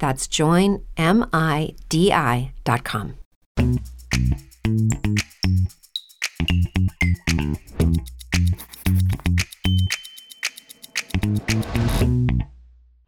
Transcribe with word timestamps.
That's 0.00 0.26
joinmidi.com. 0.26 0.88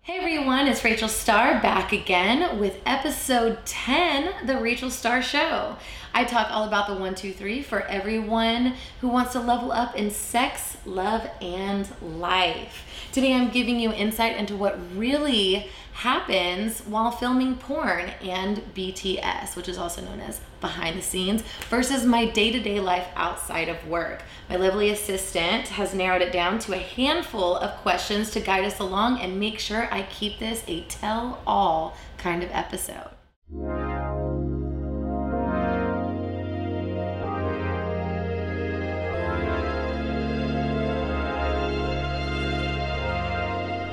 Hey 0.03 0.19
everyone, 0.19 0.69
it's 0.69 0.85
Rachel 0.85 1.09
Starr 1.09 1.63
back 1.63 1.93
again 1.93 2.59
with 2.59 2.79
episode 2.85 3.65
10, 3.65 4.47
The 4.47 4.59
Rachel 4.59 4.91
Starr 4.91 5.23
Show. 5.23 5.79
I 6.13 6.25
talk 6.25 6.51
all 6.51 6.69
about 6.69 6.89
the 6.89 6.95
one, 6.95 7.15
two, 7.15 7.33
three 7.33 7.63
for 7.63 7.81
everyone 7.87 8.75
who 9.01 9.09
wants 9.09 9.33
to 9.33 9.41
level 9.41 9.73
up 9.73 9.97
in 9.97 10.11
sex, 10.11 10.77
love, 10.85 11.27
and 11.41 11.89
life. 12.03 12.85
Today 13.13 13.33
I'm 13.33 13.51
giving 13.51 13.81
you 13.81 13.93
insight 13.93 14.37
into 14.37 14.57
what 14.57 14.79
really 14.95 15.70
happens 15.93 16.81
while 16.81 17.11
filming 17.11 17.57
porn 17.57 18.11
and 18.23 18.59
BTS, 18.75 19.57
which 19.57 19.69
is 19.69 19.79
also 19.79 20.03
known 20.03 20.21
as 20.21 20.41
behind 20.61 20.98
the 20.98 21.03
scenes, 21.03 21.43
versus 21.69 22.05
my 22.05 22.27
day 22.27 22.51
to 22.51 22.61
day 22.61 22.81
life 22.81 23.07
outside 23.15 23.69
of 23.69 23.87
work. 23.87 24.23
My 24.48 24.57
lovely 24.57 24.91
assistant 24.91 25.69
has 25.69 25.95
narrowed 25.95 26.23
it 26.23 26.33
down 26.33 26.59
to 26.61 26.73
a 26.75 26.79
handful 26.79 27.57
of 27.57 27.77
questions 27.83 28.31
to 28.31 28.41
guide 28.41 28.65
us 28.65 28.79
along 28.79 29.20
and 29.20 29.39
make 29.39 29.59
sure 29.59 29.89
I 29.93 30.03
keep 30.03 30.39
this 30.39 30.63
a 30.67 30.83
tell 30.83 31.41
all 31.47 31.97
kind 32.19 32.43
of 32.43 32.51
episode. 32.53 33.11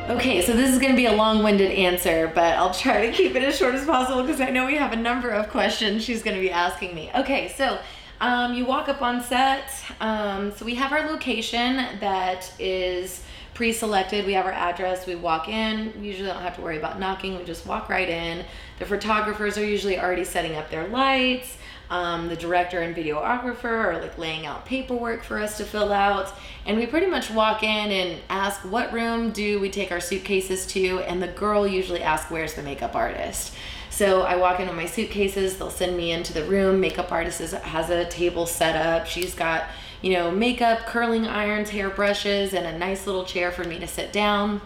Okay, 0.09 0.41
so 0.41 0.53
this 0.53 0.71
is 0.71 0.79
going 0.79 0.91
to 0.91 0.97
be 0.97 1.05
a 1.05 1.13
long 1.13 1.43
winded 1.43 1.69
answer, 1.69 2.31
but 2.33 2.57
I'll 2.57 2.73
try 2.73 3.05
to 3.05 3.11
keep 3.11 3.35
it 3.35 3.43
as 3.43 3.55
short 3.55 3.75
as 3.75 3.85
possible 3.85 4.23
because 4.23 4.41
I 4.41 4.49
know 4.49 4.65
we 4.65 4.73
have 4.73 4.91
a 4.91 4.95
number 4.95 5.29
of 5.29 5.49
questions 5.49 6.03
she's 6.03 6.23
going 6.23 6.35
to 6.35 6.41
be 6.41 6.49
asking 6.49 6.95
me. 6.95 7.11
Okay, 7.13 7.53
so 7.55 7.77
um, 8.19 8.55
you 8.55 8.65
walk 8.65 8.89
up 8.89 9.03
on 9.03 9.21
set. 9.21 9.69
Um, 10.01 10.51
so 10.51 10.65
we 10.65 10.73
have 10.73 10.91
our 10.93 11.05
location 11.11 11.75
that 11.99 12.51
is 12.57 13.23
pre 13.53 13.71
selected. 13.71 14.25
We 14.25 14.33
have 14.33 14.47
our 14.47 14.51
address. 14.51 15.05
We 15.05 15.13
walk 15.13 15.47
in. 15.47 15.93
We 16.01 16.07
usually 16.07 16.27
don't 16.27 16.41
have 16.41 16.55
to 16.55 16.61
worry 16.61 16.79
about 16.79 16.99
knocking. 16.99 17.37
We 17.37 17.43
just 17.43 17.67
walk 17.67 17.87
right 17.87 18.09
in. 18.09 18.45
The 18.79 18.87
photographers 18.87 19.59
are 19.59 19.65
usually 19.65 19.99
already 19.99 20.23
setting 20.23 20.55
up 20.55 20.71
their 20.71 20.87
lights. 20.87 21.55
Um, 21.89 22.27
the 22.27 22.35
director 22.35 22.81
and 22.81 22.95
videographer 22.95 23.65
are 23.65 23.99
like 23.99 24.17
laying 24.17 24.45
out 24.45 24.65
paperwork 24.65 25.23
for 25.23 25.39
us 25.39 25.57
to 25.57 25.65
fill 25.65 25.91
out. 25.91 26.33
And 26.65 26.77
we 26.77 26.85
pretty 26.85 27.07
much 27.07 27.31
walk 27.31 27.63
in 27.63 27.91
and 27.91 28.19
ask, 28.29 28.61
What 28.61 28.93
room 28.93 29.31
do 29.31 29.59
we 29.59 29.71
take 29.71 29.91
our 29.91 29.99
suitcases 29.99 30.67
to? 30.67 30.99
And 30.99 31.21
the 31.21 31.27
girl 31.27 31.67
usually 31.67 32.03
asks, 32.03 32.29
Where's 32.29 32.53
the 32.53 32.61
makeup 32.61 32.95
artist? 32.95 33.55
So 33.89 34.21
I 34.21 34.35
walk 34.35 34.59
in 34.59 34.67
with 34.67 34.77
my 34.77 34.85
suitcases, 34.85 35.57
they'll 35.57 35.71
send 35.71 35.97
me 35.97 36.11
into 36.11 36.31
the 36.31 36.45
room. 36.45 36.79
Makeup 36.79 37.11
artist 37.11 37.41
is, 37.41 37.51
has 37.51 37.89
a 37.89 38.05
table 38.05 38.45
set 38.45 38.75
up. 38.75 39.07
She's 39.07 39.33
got, 39.33 39.65
you 40.01 40.13
know, 40.13 40.31
makeup, 40.31 40.85
curling 40.85 41.27
irons, 41.27 41.71
hair 41.71 41.89
brushes, 41.89 42.53
and 42.53 42.65
a 42.65 42.77
nice 42.77 43.07
little 43.07 43.25
chair 43.25 43.51
for 43.51 43.63
me 43.63 43.79
to 43.79 43.87
sit 43.87 44.13
down. 44.13 44.61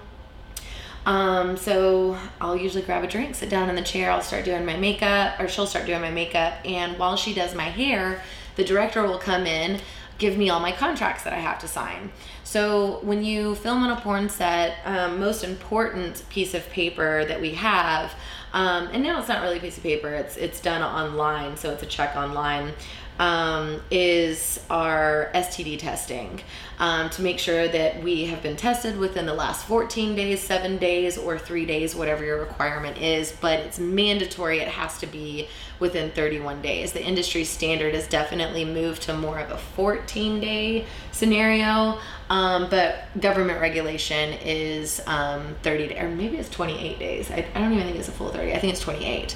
Um, 1.05 1.57
so 1.57 2.17
I'll 2.39 2.55
usually 2.55 2.83
grab 2.83 3.03
a 3.03 3.07
drink, 3.07 3.35
sit 3.35 3.49
down 3.49 3.69
in 3.69 3.75
the 3.75 3.81
chair, 3.81 4.09
I'll 4.09 4.21
start 4.21 4.45
doing 4.45 4.65
my 4.65 4.77
makeup, 4.77 5.39
or 5.39 5.47
she'll 5.47 5.67
start 5.67 5.85
doing 5.85 6.01
my 6.01 6.11
makeup. 6.11 6.53
And 6.63 6.97
while 6.97 7.17
she 7.17 7.33
does 7.33 7.53
my 7.53 7.63
hair, 7.63 8.21
the 8.55 8.63
director 8.63 9.03
will 9.03 9.17
come 9.17 9.45
in, 9.45 9.79
give 10.17 10.37
me 10.37 10.49
all 10.49 10.59
my 10.59 10.71
contracts 10.71 11.23
that 11.23 11.33
I 11.33 11.39
have 11.39 11.59
to 11.59 11.67
sign. 11.67 12.11
So 12.43 12.99
when 13.01 13.23
you 13.23 13.55
film 13.55 13.83
on 13.83 13.91
a 13.91 13.99
porn 13.99 14.29
set, 14.29 14.77
um, 14.85 15.19
most 15.19 15.43
important 15.43 16.23
piece 16.29 16.53
of 16.53 16.69
paper 16.69 17.25
that 17.25 17.41
we 17.41 17.51
have, 17.55 18.13
um, 18.53 18.87
and 18.93 19.01
now 19.01 19.19
it's 19.19 19.27
not 19.27 19.41
really 19.41 19.57
a 19.57 19.61
piece 19.61 19.77
of 19.77 19.83
paper, 19.83 20.09
it's 20.09 20.37
it's 20.37 20.61
done 20.61 20.83
online, 20.83 21.57
so 21.57 21.71
it's 21.71 21.81
a 21.81 21.87
check 21.87 22.15
online 22.15 22.73
um, 23.19 23.81
is 23.91 24.59
our 24.69 25.29
STD 25.33 25.79
testing 25.79 26.41
um, 26.79 27.09
to 27.11 27.21
make 27.21 27.39
sure 27.39 27.67
that 27.67 28.01
we 28.03 28.25
have 28.25 28.41
been 28.41 28.55
tested 28.55 28.97
within 28.97 29.25
the 29.25 29.33
last 29.33 29.65
14 29.67 30.15
days, 30.15 30.41
seven 30.41 30.77
days, 30.77 31.17
or 31.17 31.37
three 31.37 31.65
days, 31.65 31.95
whatever 31.95 32.25
your 32.25 32.39
requirement 32.39 32.97
is. 32.97 33.31
But 33.39 33.59
it's 33.59 33.79
mandatory, 33.79 34.59
it 34.59 34.67
has 34.67 34.97
to 34.99 35.07
be 35.07 35.47
within 35.79 36.11
31 36.11 36.61
days. 36.61 36.93
The 36.93 37.03
industry 37.03 37.43
standard 37.43 37.93
has 37.93 38.07
definitely 38.07 38.65
moved 38.65 39.03
to 39.03 39.13
more 39.13 39.39
of 39.39 39.51
a 39.51 39.57
14 39.57 40.39
day 40.39 40.85
scenario, 41.11 41.99
um, 42.29 42.69
but 42.69 43.05
government 43.19 43.61
regulation 43.61 44.33
is 44.43 45.01
um, 45.07 45.55
30 45.61 45.97
or 45.99 46.09
maybe 46.09 46.37
it's 46.37 46.49
28 46.49 46.99
days. 46.99 47.29
I, 47.31 47.45
I, 47.53 47.59
don't 47.59 47.73
even 47.73 47.85
think 47.85 47.97
it's 47.97 48.07
a 48.07 48.11
full 48.11 48.29
30, 48.29 48.53
I 48.53 48.59
think 48.59 48.73
it's 48.73 48.81
28. 48.81 49.35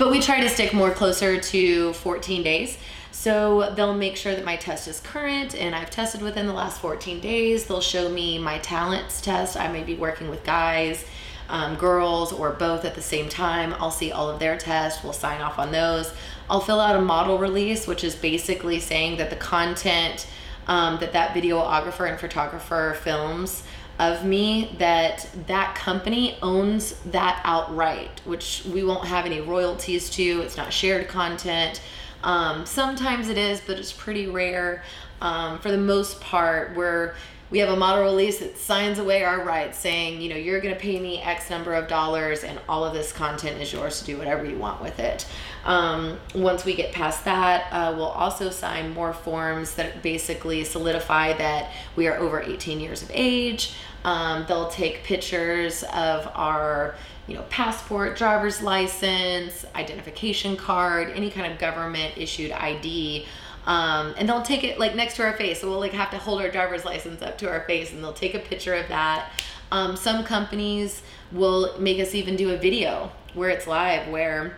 But 0.00 0.10
we 0.10 0.18
try 0.18 0.40
to 0.40 0.48
stick 0.48 0.72
more 0.72 0.92
closer 0.92 1.38
to 1.38 1.92
14 1.92 2.42
days. 2.42 2.78
So 3.12 3.70
they'll 3.74 3.92
make 3.92 4.16
sure 4.16 4.34
that 4.34 4.46
my 4.46 4.56
test 4.56 4.88
is 4.88 4.98
current 4.98 5.54
and 5.54 5.74
I've 5.74 5.90
tested 5.90 6.22
within 6.22 6.46
the 6.46 6.54
last 6.54 6.80
14 6.80 7.20
days. 7.20 7.66
They'll 7.66 7.82
show 7.82 8.08
me 8.08 8.38
my 8.38 8.60
talents 8.60 9.20
test. 9.20 9.58
I 9.58 9.70
may 9.70 9.84
be 9.84 9.94
working 9.94 10.30
with 10.30 10.42
guys, 10.42 11.04
um, 11.50 11.76
girls, 11.76 12.32
or 12.32 12.52
both 12.52 12.86
at 12.86 12.94
the 12.94 13.02
same 13.02 13.28
time. 13.28 13.74
I'll 13.78 13.90
see 13.90 14.10
all 14.10 14.30
of 14.30 14.38
their 14.38 14.56
tests. 14.56 15.04
We'll 15.04 15.12
sign 15.12 15.42
off 15.42 15.58
on 15.58 15.70
those. 15.70 16.14
I'll 16.48 16.62
fill 16.62 16.80
out 16.80 16.96
a 16.96 17.02
model 17.02 17.36
release, 17.36 17.86
which 17.86 18.02
is 18.02 18.14
basically 18.14 18.80
saying 18.80 19.18
that 19.18 19.28
the 19.28 19.36
content 19.36 20.26
um, 20.66 20.98
that 21.00 21.12
that 21.12 21.34
videographer 21.34 22.08
and 22.08 22.18
photographer 22.18 22.96
films 23.02 23.64
of 24.00 24.24
me 24.24 24.74
that 24.78 25.28
that 25.46 25.74
company 25.74 26.38
owns 26.42 26.94
that 27.06 27.40
outright, 27.44 28.22
which 28.24 28.64
we 28.72 28.82
won't 28.82 29.06
have 29.06 29.26
any 29.26 29.42
royalties 29.42 30.08
to. 30.08 30.40
It's 30.40 30.56
not 30.56 30.72
shared 30.72 31.06
content. 31.06 31.82
Um, 32.24 32.64
sometimes 32.64 33.28
it 33.28 33.36
is, 33.36 33.60
but 33.60 33.78
it's 33.78 33.92
pretty 33.92 34.26
rare. 34.26 34.82
Um, 35.20 35.58
for 35.58 35.70
the 35.70 35.78
most 35.78 36.18
part, 36.22 36.74
we're 36.74 37.14
we 37.50 37.58
have 37.58 37.68
a 37.68 37.76
model 37.76 38.04
release 38.04 38.38
that 38.38 38.56
signs 38.56 39.00
away 39.00 39.24
our 39.24 39.44
rights 39.44 39.76
saying, 39.76 40.20
you 40.20 40.28
know, 40.28 40.36
you're 40.36 40.60
going 40.60 40.72
to 40.72 40.80
pay 40.80 41.00
me 41.00 41.20
X 41.20 41.50
number 41.50 41.74
of 41.74 41.88
dollars 41.88 42.44
and 42.44 42.60
all 42.68 42.84
of 42.84 42.94
this 42.94 43.12
content 43.12 43.60
is 43.60 43.72
yours 43.72 43.98
to 43.98 44.06
do 44.06 44.16
whatever 44.16 44.44
you 44.44 44.56
want 44.56 44.80
with 44.80 45.00
it. 45.00 45.26
Um, 45.64 46.20
once 46.32 46.64
we 46.64 46.74
get 46.76 46.92
past 46.92 47.24
that, 47.24 47.66
uh, 47.72 47.92
we'll 47.96 48.06
also 48.06 48.50
sign 48.50 48.94
more 48.94 49.12
forms 49.12 49.74
that 49.74 50.00
basically 50.00 50.62
solidify 50.62 51.32
that 51.38 51.72
we 51.96 52.06
are 52.06 52.16
over 52.18 52.40
18 52.40 52.78
years 52.78 53.02
of 53.02 53.10
age. 53.12 53.74
Um, 54.04 54.44
they'll 54.48 54.68
take 54.68 55.04
pictures 55.04 55.82
of 55.92 56.30
our 56.34 56.94
you 57.26 57.34
know 57.34 57.42
passport 57.50 58.16
driver's 58.16 58.62
license 58.62 59.64
identification 59.74 60.56
card 60.56 61.12
any 61.14 61.30
kind 61.30 61.52
of 61.52 61.58
government 61.58 62.14
issued 62.16 62.50
id 62.50 63.26
um, 63.66 64.14
and 64.16 64.28
they'll 64.28 64.42
take 64.42 64.64
it 64.64 64.78
like 64.78 64.94
next 64.94 65.16
to 65.16 65.22
our 65.22 65.34
face. 65.34 65.60
So 65.60 65.68
we'll 65.68 65.80
like 65.80 65.92
have 65.92 66.10
to 66.10 66.18
hold 66.18 66.40
our 66.40 66.50
driver's 66.50 66.84
license 66.84 67.22
up 67.22 67.38
to 67.38 67.48
our 67.48 67.60
face 67.62 67.92
and 67.92 68.02
they'll 68.02 68.12
take 68.12 68.34
a 68.34 68.38
picture 68.38 68.74
of 68.74 68.88
that. 68.88 69.30
Um, 69.70 69.96
some 69.96 70.24
companies 70.24 71.02
will 71.30 71.78
make 71.78 72.00
us 72.00 72.14
even 72.14 72.36
do 72.36 72.50
a 72.50 72.56
video 72.56 73.12
where 73.34 73.50
it's 73.50 73.66
live 73.66 74.08
where 74.08 74.56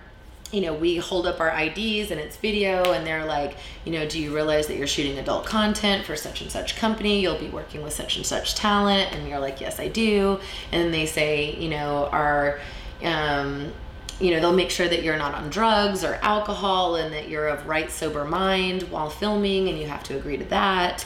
you 0.53 0.61
know, 0.61 0.75
we 0.75 0.97
hold 0.99 1.27
up 1.27 1.41
our 1.41 1.49
IDs 1.49 2.11
and 2.11 2.21
it's 2.21 2.37
video, 2.37 2.93
and 2.93 3.07
they're 3.07 3.25
like, 3.25 3.57
you 3.85 3.93
know, 3.93 4.07
do 4.07 4.21
you 4.21 4.35
realize 4.35 4.67
that 4.67 4.77
you're 4.77 4.87
shooting 4.87 5.19
adult 5.19 5.47
content 5.47 6.05
for 6.05 6.15
such 6.15 6.43
and 6.43 6.51
such 6.51 6.77
company? 6.77 7.21
You'll 7.21 7.39
be 7.39 7.49
working 7.49 7.83
with 7.83 7.95
such 7.95 8.17
and 8.17 8.27
such 8.27 8.55
talent. 8.55 9.13
And 9.13 9.27
you're 9.27 9.41
like, 9.41 9.61
yes, 9.61 9.81
I 9.81 9.89
do. 9.89 10.39
And 10.71 10.93
they 10.93 11.07
say, 11.07 11.57
you 11.57 11.71
know, 11.71 12.07
our, 12.13 12.61
um, 13.03 13.73
you 14.21 14.31
know, 14.31 14.41
they'll 14.41 14.53
make 14.53 14.71
sure 14.71 14.87
that 14.87 15.03
you're 15.03 15.17
not 15.17 15.35
on 15.35 15.49
drugs 15.49 16.05
or 16.05 16.15
alcohol 16.17 16.97
and 16.97 17.13
that 17.15 17.29
you're 17.29 17.49
of 17.49 17.67
right 17.67 17.91
sober 17.91 18.25
mind 18.25 18.83
while 18.85 19.09
filming, 19.09 19.69
and 19.69 19.79
you 19.79 19.87
have 19.87 20.03
to 20.05 20.17
agree 20.17 20.37
to 20.37 20.45
that. 20.45 21.05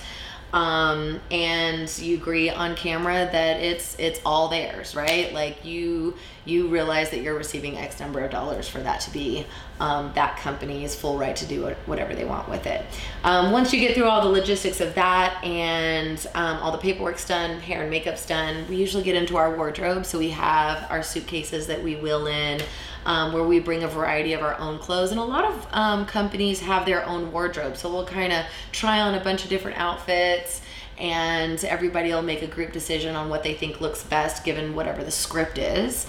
Um, 0.56 1.20
and 1.30 1.98
you 1.98 2.16
agree 2.16 2.48
on 2.48 2.76
camera 2.76 3.28
that 3.30 3.60
it's 3.60 3.94
it's 3.98 4.20
all 4.24 4.48
theirs, 4.48 4.96
right? 4.96 5.30
Like 5.34 5.66
you 5.66 6.14
you 6.46 6.68
realize 6.68 7.10
that 7.10 7.20
you're 7.20 7.36
receiving 7.36 7.76
X 7.76 8.00
number 8.00 8.20
of 8.20 8.30
dollars 8.30 8.66
for 8.66 8.78
that 8.78 9.02
to 9.02 9.10
be 9.10 9.44
um, 9.80 10.12
that 10.14 10.38
company's 10.38 10.94
full 10.94 11.18
right 11.18 11.36
to 11.36 11.46
do 11.46 11.66
whatever 11.86 12.14
they 12.14 12.24
want 12.24 12.48
with 12.48 12.66
it. 12.66 12.84
Um, 13.24 13.52
once 13.52 13.72
you 13.72 13.80
get 13.80 13.94
through 13.94 14.06
all 14.06 14.22
the 14.22 14.28
logistics 14.28 14.80
of 14.80 14.94
that 14.94 15.42
and 15.44 16.26
um, 16.34 16.58
all 16.58 16.72
the 16.72 16.78
paperwork's 16.78 17.26
done, 17.26 17.60
hair 17.60 17.82
and 17.82 17.90
makeup's 17.90 18.26
done, 18.26 18.66
we 18.68 18.76
usually 18.76 19.04
get 19.04 19.14
into 19.14 19.36
our 19.36 19.54
wardrobe. 19.54 20.06
So 20.06 20.18
we 20.18 20.30
have 20.30 20.90
our 20.90 21.02
suitcases 21.02 21.66
that 21.66 21.82
we 21.82 21.96
wheel 21.96 22.26
in. 22.26 22.60
Um, 23.04 23.32
where 23.32 23.44
we 23.44 23.60
bring 23.60 23.84
a 23.84 23.86
variety 23.86 24.32
of 24.32 24.42
our 24.42 24.58
own 24.58 24.80
clothes. 24.80 25.12
And 25.12 25.20
a 25.20 25.22
lot 25.22 25.44
of 25.44 25.68
um, 25.70 26.06
companies 26.06 26.58
have 26.58 26.84
their 26.84 27.06
own 27.06 27.30
wardrobe. 27.30 27.76
So 27.76 27.88
we'll 27.88 28.04
kind 28.04 28.32
of 28.32 28.44
try 28.72 29.00
on 29.00 29.14
a 29.14 29.22
bunch 29.22 29.44
of 29.44 29.48
different 29.48 29.78
outfits 29.78 30.60
and 30.98 31.62
everybody 31.64 32.10
will 32.10 32.22
make 32.22 32.42
a 32.42 32.46
group 32.46 32.72
decision 32.72 33.14
on 33.14 33.28
what 33.28 33.42
they 33.42 33.54
think 33.54 33.80
looks 33.80 34.02
best 34.02 34.44
given 34.44 34.74
whatever 34.74 35.04
the 35.04 35.10
script 35.10 35.58
is. 35.58 36.06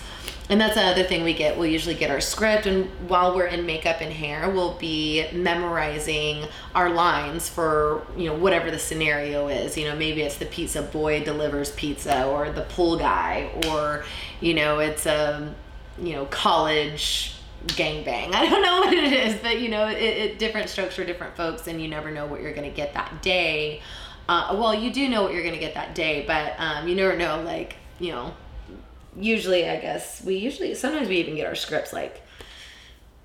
And 0.50 0.62
that's 0.62 0.78
another 0.78 1.04
thing 1.04 1.24
we 1.24 1.34
get. 1.34 1.58
We'll 1.58 1.68
usually 1.68 1.96
get 1.96 2.10
our 2.10 2.22
script, 2.22 2.66
and 2.66 2.86
while 3.10 3.36
we're 3.36 3.48
in 3.48 3.66
makeup 3.66 4.00
and 4.00 4.14
hair, 4.14 4.50
we'll 4.50 4.76
be 4.76 5.28
memorizing 5.34 6.46
our 6.74 6.90
lines 6.90 7.50
for 7.50 8.08
you 8.16 8.28
know 8.28 8.36
whatever 8.36 8.72
the 8.72 8.80
scenario 8.80 9.50
is. 9.50 9.78
You 9.78 9.90
know, 9.90 9.96
maybe 9.96 10.22
it's 10.22 10.38
the 10.38 10.46
pizza 10.46 10.82
boy 10.82 11.22
delivers 11.24 11.72
pizza, 11.72 12.26
or 12.26 12.50
the 12.50 12.62
pool 12.62 12.98
guy, 12.98 13.52
or 13.68 14.06
you 14.40 14.54
know, 14.54 14.80
it's 14.80 15.06
a 15.06 15.54
you 16.02 16.14
know 16.14 16.26
college 16.28 17.36
gangbang. 17.66 18.34
I 18.34 18.50
don't 18.50 18.62
know 18.62 18.80
what 18.80 18.94
it 18.94 19.12
is, 19.12 19.36
but 19.42 19.60
you 19.60 19.68
know, 19.68 19.90
it, 19.90 19.98
it 19.98 20.40
different 20.40 20.70
strokes 20.70 20.96
for 20.96 21.04
different 21.04 21.36
folks, 21.36 21.68
and 21.68 21.82
you 21.82 21.90
never 21.90 22.10
know 22.10 22.26
what 22.26 22.42
you're 22.42 22.54
going 22.54 22.70
to 22.70 22.76
get 22.76 22.94
that 22.94 23.22
day. 23.22 23.82
Uh, 24.30 24.56
well, 24.58 24.74
you 24.74 24.94
do 24.94 25.10
know 25.10 25.24
what 25.24 25.34
you're 25.34 25.44
going 25.44 25.56
to 25.56 25.60
get 25.60 25.74
that 25.74 25.94
day, 25.94 26.24
but 26.26 26.54
um, 26.58 26.88
you 26.88 26.96
never 26.96 27.18
know, 27.18 27.42
like 27.42 27.76
you 28.00 28.14
know 28.14 28.34
usually 29.20 29.70
I 29.70 29.80
guess 29.80 30.24
we 30.24 30.36
usually 30.36 30.76
sometimes 30.76 31.08
we 31.08 31.18
even 31.18 31.36
get 31.36 31.48
our 31.48 31.56
scripts 31.56 31.94
like 31.94 32.22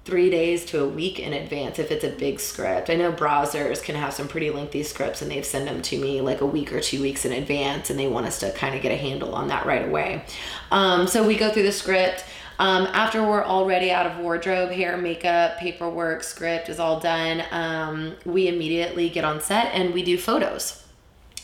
three 0.04 0.30
days 0.30 0.64
to 0.64 0.82
a 0.82 0.88
week 0.88 1.20
in 1.20 1.32
advance 1.32 1.78
if 1.78 1.92
it's 1.92 2.02
a 2.02 2.10
big 2.10 2.40
script. 2.40 2.90
I 2.90 2.96
know 2.96 3.12
Brazzers 3.12 3.82
can 3.82 3.94
have 3.94 4.12
some 4.12 4.26
pretty 4.26 4.50
lengthy 4.50 4.82
scripts 4.82 5.22
and 5.22 5.30
they've 5.30 5.46
sent 5.46 5.66
them 5.66 5.80
to 5.82 5.98
me 5.98 6.20
like 6.20 6.40
a 6.40 6.46
week 6.46 6.72
or 6.72 6.80
two 6.80 7.00
weeks 7.00 7.24
in 7.24 7.32
advance 7.32 7.88
and 7.88 7.98
they 7.98 8.08
want 8.08 8.26
us 8.26 8.40
to 8.40 8.50
kind 8.52 8.74
of 8.74 8.82
get 8.82 8.90
a 8.90 8.96
handle 8.96 9.34
on 9.34 9.48
that 9.48 9.64
right 9.64 9.86
away. 9.86 10.24
Um, 10.72 11.06
so 11.06 11.24
we 11.26 11.36
go 11.36 11.50
through 11.50 11.62
the 11.62 11.72
script. 11.72 12.24
Um, 12.58 12.86
after 12.92 13.22
we're 13.22 13.44
already 13.44 13.90
out 13.90 14.06
of 14.06 14.18
wardrobe, 14.18 14.70
hair, 14.70 14.96
makeup, 14.96 15.58
paperwork, 15.58 16.22
script 16.22 16.68
is 16.68 16.78
all 16.78 17.00
done, 17.00 17.42
um, 17.50 18.14
we 18.24 18.48
immediately 18.48 19.08
get 19.08 19.24
on 19.24 19.40
set 19.40 19.66
and 19.72 19.94
we 19.94 20.02
do 20.02 20.18
photos. 20.18 20.82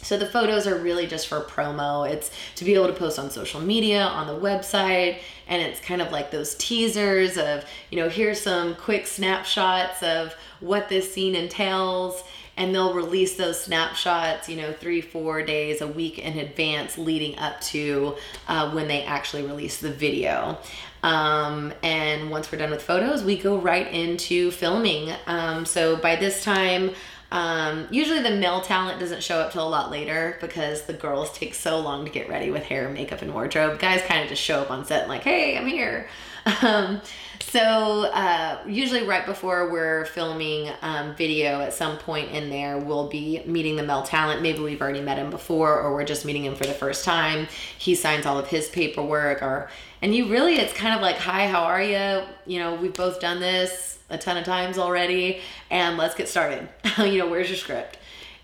So 0.02 0.16
the 0.16 0.26
photos 0.26 0.66
are 0.66 0.78
really 0.78 1.06
just 1.06 1.28
for 1.28 1.40
promo. 1.40 2.08
It's 2.08 2.30
to 2.56 2.64
be 2.64 2.74
able 2.74 2.86
to 2.86 2.92
post 2.92 3.18
on 3.18 3.30
social 3.30 3.60
media, 3.60 4.02
on 4.02 4.26
the 4.26 4.38
website, 4.38 5.18
and 5.46 5.60
it's 5.62 5.80
kind 5.80 6.00
of 6.00 6.12
like 6.12 6.30
those 6.30 6.54
teasers 6.54 7.36
of, 7.36 7.64
you 7.90 7.98
know, 7.98 8.08
here's 8.08 8.40
some 8.40 8.74
quick 8.76 9.06
snapshots 9.06 10.02
of 10.02 10.34
what 10.60 10.88
this 10.88 11.12
scene 11.12 11.34
entails. 11.34 12.22
And 12.56 12.74
they'll 12.74 12.92
release 12.92 13.36
those 13.36 13.62
snapshots, 13.62 14.48
you 14.48 14.56
know, 14.56 14.72
three, 14.72 15.00
four 15.00 15.42
days, 15.42 15.80
a 15.80 15.86
week 15.86 16.18
in 16.18 16.38
advance 16.38 16.98
leading 16.98 17.38
up 17.38 17.60
to 17.60 18.16
uh, 18.48 18.72
when 18.72 18.88
they 18.88 19.04
actually 19.04 19.44
release 19.44 19.78
the 19.78 19.92
video. 19.92 20.58
Um, 21.04 21.72
and 21.84 22.32
once 22.32 22.50
we're 22.50 22.58
done 22.58 22.72
with 22.72 22.82
photos, 22.82 23.22
we 23.22 23.38
go 23.38 23.58
right 23.58 23.86
into 23.86 24.50
filming. 24.50 25.12
Um, 25.28 25.66
so 25.66 25.96
by 25.98 26.16
this 26.16 26.42
time, 26.42 26.90
um, 27.30 27.86
usually 27.90 28.22
the 28.22 28.30
male 28.30 28.62
talent 28.62 29.00
doesn't 29.00 29.22
show 29.22 29.38
up 29.38 29.52
till 29.52 29.66
a 29.66 29.68
lot 29.68 29.90
later 29.90 30.38
because 30.40 30.82
the 30.82 30.94
girls 30.94 31.32
take 31.36 31.54
so 31.54 31.78
long 31.78 32.04
to 32.06 32.10
get 32.10 32.28
ready 32.28 32.50
with 32.50 32.64
hair, 32.64 32.88
makeup, 32.88 33.20
and 33.20 33.34
wardrobe. 33.34 33.78
Guys 33.78 34.00
kind 34.02 34.22
of 34.22 34.28
just 34.28 34.42
show 34.42 34.60
up 34.60 34.70
on 34.70 34.84
set 34.84 35.08
like, 35.08 35.22
hey, 35.22 35.56
I'm 35.56 35.66
here. 35.66 36.08
Um, 36.62 37.02
so 37.40 37.60
uh, 37.60 38.62
usually 38.66 39.04
right 39.04 39.26
before 39.26 39.70
we're 39.70 40.06
filming 40.06 40.70
um, 40.80 41.14
video 41.14 41.60
at 41.60 41.74
some 41.74 41.98
point 41.98 42.30
in 42.30 42.48
there, 42.48 42.78
we'll 42.78 43.08
be 43.08 43.42
meeting 43.44 43.76
the 43.76 43.82
male 43.82 44.02
talent. 44.02 44.40
Maybe 44.40 44.60
we've 44.60 44.80
already 44.80 45.02
met 45.02 45.18
him 45.18 45.28
before, 45.28 45.78
or 45.78 45.92
we're 45.92 46.04
just 46.04 46.24
meeting 46.24 46.44
him 46.44 46.54
for 46.54 46.64
the 46.64 46.72
first 46.72 47.04
time. 47.04 47.46
He 47.76 47.94
signs 47.94 48.24
all 48.24 48.38
of 48.38 48.48
his 48.48 48.68
paperwork, 48.68 49.42
or 49.42 49.70
and 50.00 50.14
you 50.14 50.28
really, 50.28 50.54
it's 50.56 50.72
kind 50.72 50.94
of 50.94 51.02
like, 51.02 51.16
hi, 51.16 51.48
how 51.48 51.64
are 51.64 51.82
you? 51.82 52.22
You 52.46 52.60
know, 52.60 52.76
we've 52.76 52.94
both 52.94 53.20
done 53.20 53.40
this 53.40 53.97
a 54.10 54.18
ton 54.18 54.36
of 54.36 54.44
times 54.44 54.78
already 54.78 55.40
and 55.70 55.96
let's 55.96 56.14
get 56.14 56.28
started. 56.28 56.68
you 56.98 57.18
know, 57.18 57.28
where's 57.28 57.48
your 57.48 57.58
script? 57.58 57.98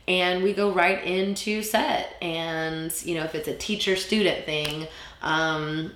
And 0.07 0.43
we 0.43 0.53
go 0.53 0.71
right 0.71 1.03
into 1.03 1.63
set. 1.63 2.17
And, 2.21 2.93
you 3.05 3.15
know, 3.15 3.25
if 3.25 3.35
it's 3.35 3.49
a 3.49 3.57
teacher 3.57 3.97
student 3.97 4.45
thing, 4.45 4.87
um, 5.23 5.93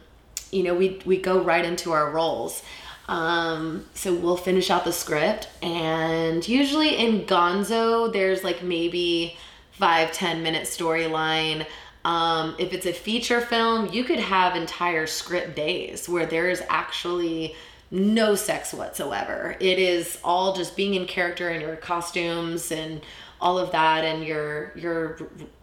you 0.50 0.62
know, 0.62 0.74
we, 0.74 1.00
we 1.04 1.18
go 1.18 1.42
right 1.42 1.64
into 1.64 1.92
our 1.92 2.10
roles. 2.10 2.62
Um, 3.08 3.86
so 3.94 4.14
we'll 4.14 4.36
finish 4.36 4.70
out 4.70 4.84
the 4.84 4.92
script. 4.92 5.48
And 5.62 6.46
usually 6.46 6.96
in 6.96 7.26
Gonzo, 7.26 8.12
there's 8.12 8.44
like 8.44 8.62
maybe 8.62 9.36
five 9.72 10.12
ten 10.12 10.42
minute 10.42 10.64
storyline. 10.64 11.66
Um, 12.04 12.54
if 12.58 12.72
it's 12.72 12.86
a 12.86 12.92
feature 12.92 13.40
film, 13.40 13.92
you 13.92 14.04
could 14.04 14.20
have 14.20 14.56
entire 14.56 15.06
script 15.06 15.56
days 15.56 16.08
where 16.08 16.26
there's 16.26 16.62
actually 16.68 17.54
no 17.90 18.34
sex 18.34 18.74
whatsoever. 18.74 19.56
It 19.60 19.78
is 19.78 20.18
all 20.22 20.54
just 20.54 20.76
being 20.76 20.94
in 20.94 21.06
character 21.06 21.48
and 21.48 21.62
your 21.62 21.76
costumes 21.76 22.70
and 22.70 23.00
all 23.40 23.58
of 23.58 23.70
that 23.72 24.04
and 24.04 24.24
you're 24.24 24.72
you're 24.74 25.16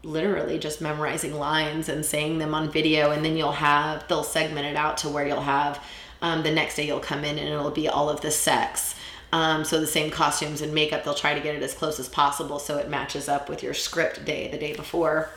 literally 0.03 0.57
just 0.57 0.81
memorizing 0.81 1.33
lines 1.33 1.89
and 1.89 2.05
saying 2.05 2.37
them 2.37 2.53
on 2.53 2.71
video 2.71 3.11
and 3.11 3.23
then 3.23 3.35
you'll 3.35 3.51
have 3.51 4.07
they'll 4.07 4.23
segment 4.23 4.65
it 4.65 4.75
out 4.75 4.97
to 4.97 5.09
where 5.09 5.27
you'll 5.27 5.41
have 5.41 5.83
um, 6.21 6.43
the 6.43 6.51
next 6.51 6.75
day 6.75 6.87
you'll 6.87 6.99
come 6.99 7.25
in 7.25 7.37
and 7.37 7.49
it'll 7.49 7.71
be 7.71 7.89
all 7.89 8.09
of 8.09 8.21
the 8.21 8.31
sex 8.31 8.95
um, 9.33 9.65
so 9.65 9.79
the 9.79 9.87
same 9.87 10.09
costumes 10.09 10.61
and 10.61 10.73
makeup 10.73 11.03
they'll 11.03 11.13
try 11.13 11.33
to 11.33 11.41
get 11.41 11.53
it 11.53 11.61
as 11.61 11.73
close 11.73 11.99
as 11.99 12.07
possible 12.07 12.59
so 12.59 12.77
it 12.77 12.89
matches 12.89 13.27
up 13.27 13.49
with 13.49 13.61
your 13.61 13.73
script 13.73 14.23
day 14.23 14.47
the 14.47 14.57
day 14.57 14.73
before 14.73 15.29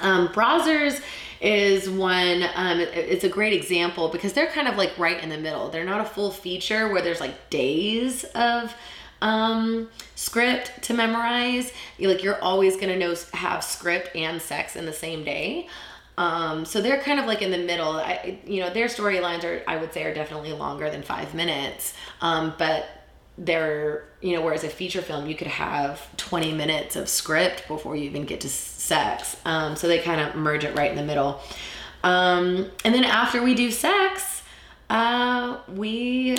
um, 0.00 0.28
Brazzers 0.28 1.02
is 1.44 1.90
one, 1.90 2.42
um, 2.54 2.80
it's 2.80 3.22
a 3.22 3.28
great 3.28 3.52
example 3.52 4.08
because 4.08 4.32
they're 4.32 4.50
kind 4.50 4.66
of 4.66 4.76
like 4.76 4.98
right 4.98 5.22
in 5.22 5.28
the 5.28 5.36
middle. 5.36 5.68
They're 5.68 5.84
not 5.84 6.00
a 6.00 6.04
full 6.04 6.30
feature 6.30 6.88
where 6.90 7.02
there's 7.02 7.20
like 7.20 7.50
days 7.50 8.24
of 8.34 8.74
um, 9.20 9.90
script 10.14 10.82
to 10.84 10.94
memorize. 10.94 11.70
Like 12.00 12.22
you're 12.22 12.42
always 12.42 12.78
gonna 12.78 12.96
know 12.96 13.14
have 13.34 13.62
script 13.62 14.16
and 14.16 14.40
sex 14.40 14.74
in 14.74 14.86
the 14.86 14.92
same 14.92 15.22
day. 15.22 15.68
Um, 16.16 16.64
so 16.64 16.80
they're 16.80 17.00
kind 17.00 17.20
of 17.20 17.26
like 17.26 17.42
in 17.42 17.50
the 17.50 17.58
middle. 17.58 17.90
I, 17.90 18.38
you 18.46 18.60
know, 18.60 18.70
their 18.70 18.86
storylines 18.86 19.44
are, 19.44 19.62
I 19.68 19.76
would 19.76 19.92
say, 19.92 20.04
are 20.04 20.14
definitely 20.14 20.52
longer 20.52 20.88
than 20.90 21.02
five 21.02 21.34
minutes. 21.34 21.92
Um, 22.22 22.54
but 22.56 22.86
they're 23.36 24.04
you 24.20 24.34
know 24.34 24.42
whereas 24.42 24.62
a 24.62 24.68
feature 24.68 25.02
film 25.02 25.26
you 25.26 25.34
could 25.34 25.48
have 25.48 26.00
20 26.16 26.52
minutes 26.52 26.94
of 26.94 27.08
script 27.08 27.66
before 27.66 27.96
you 27.96 28.04
even 28.04 28.24
get 28.24 28.40
to 28.42 28.48
sex. 28.48 29.36
Um, 29.44 29.76
so 29.76 29.88
they 29.88 29.98
kind 29.98 30.20
of 30.20 30.36
merge 30.36 30.64
it 30.64 30.76
right 30.76 30.90
in 30.90 30.96
the 30.96 31.02
middle. 31.02 31.40
Um, 32.02 32.70
and 32.84 32.94
then 32.94 33.04
after 33.04 33.42
we 33.42 33.54
do 33.54 33.70
sex 33.70 34.42
uh, 34.90 35.58
we 35.68 36.36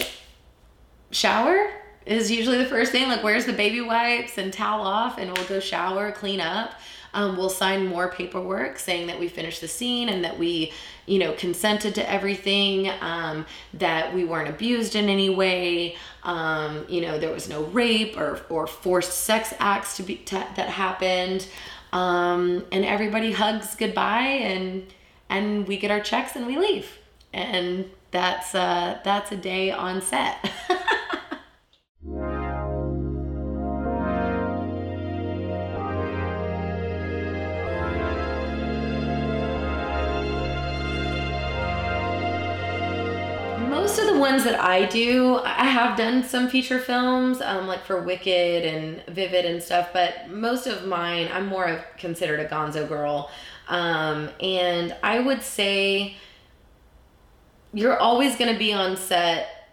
shower 1.12 1.70
is 2.06 2.30
usually 2.30 2.58
the 2.58 2.66
first 2.66 2.92
thing 2.92 3.08
like 3.08 3.24
where's 3.24 3.46
the 3.46 3.54
baby 3.54 3.82
wipes 3.82 4.38
and 4.38 4.54
towel 4.54 4.86
off 4.86 5.18
and 5.18 5.32
we'll 5.36 5.48
go 5.48 5.60
shower 5.60 6.12
clean 6.12 6.40
up 6.40 6.74
um, 7.16 7.36
we'll 7.38 7.50
sign 7.50 7.88
more 7.88 8.12
paperwork 8.12 8.78
saying 8.78 9.08
that 9.08 9.20
we 9.20 9.28
finished 9.28 9.62
the 9.62 9.68
scene 9.68 10.10
and 10.10 10.24
that 10.24 10.38
we 10.38 10.72
you 11.06 11.20
know, 11.20 11.34
consented 11.34 11.96
to 11.96 12.10
everything, 12.12 12.90
um, 13.02 13.46
that 13.76 14.14
we 14.14 14.26
weren't 14.26 14.50
abused 14.50 14.96
in 14.96 15.08
any 15.08 15.30
way, 15.30 15.96
um, 16.24 16.86
you 16.90 17.02
know, 17.02 17.20
there 17.20 17.32
was 17.32 17.48
no 17.48 17.64
rape 17.66 18.18
or, 18.18 18.42
or 18.50 18.66
forced 18.66 19.14
sex 19.14 19.54
acts 19.60 19.98
to 19.98 20.04
be 20.04 20.16
to, 20.18 20.36
that 20.56 20.70
happened, 20.70 21.48
um, 21.94 22.66
and 22.72 22.84
everybody 22.84 23.32
hugs 23.32 23.76
goodbye 23.76 24.20
and 24.22 24.86
and 25.30 25.68
we 25.68 25.78
get 25.78 25.92
our 25.92 26.02
checks 26.02 26.36
and 26.36 26.46
we 26.48 26.58
leave, 26.58 26.98
and 27.34 27.90
that's 28.12 28.56
uh, 28.56 29.00
that's 29.04 29.32
a 29.32 29.38
day 29.38 29.72
on 29.72 30.02
set. 30.02 30.50
ones 44.26 44.44
that 44.44 44.60
I 44.60 44.86
do, 44.86 45.40
I 45.44 45.66
have 45.66 45.96
done 45.96 46.24
some 46.24 46.50
feature 46.50 46.80
films, 46.80 47.42
um, 47.42 47.68
like 47.68 47.86
for 47.86 48.02
Wicked 48.02 48.66
and 48.66 49.04
Vivid 49.06 49.46
and 49.46 49.62
stuff, 49.62 49.90
but 49.94 50.32
most 50.32 50.66
of 50.66 50.88
mine, 50.88 51.30
I'm 51.32 51.46
more 51.46 51.66
of 51.66 51.82
considered 51.98 52.40
a 52.40 52.48
gonzo 52.48 52.88
girl. 52.88 53.30
Um, 53.68 54.30
and 54.40 54.96
I 55.04 55.20
would 55.20 55.44
say 55.44 56.16
you're 57.72 57.98
always 57.98 58.36
going 58.36 58.52
to 58.52 58.58
be 58.58 58.74
on 58.74 58.98
set 58.98 59.70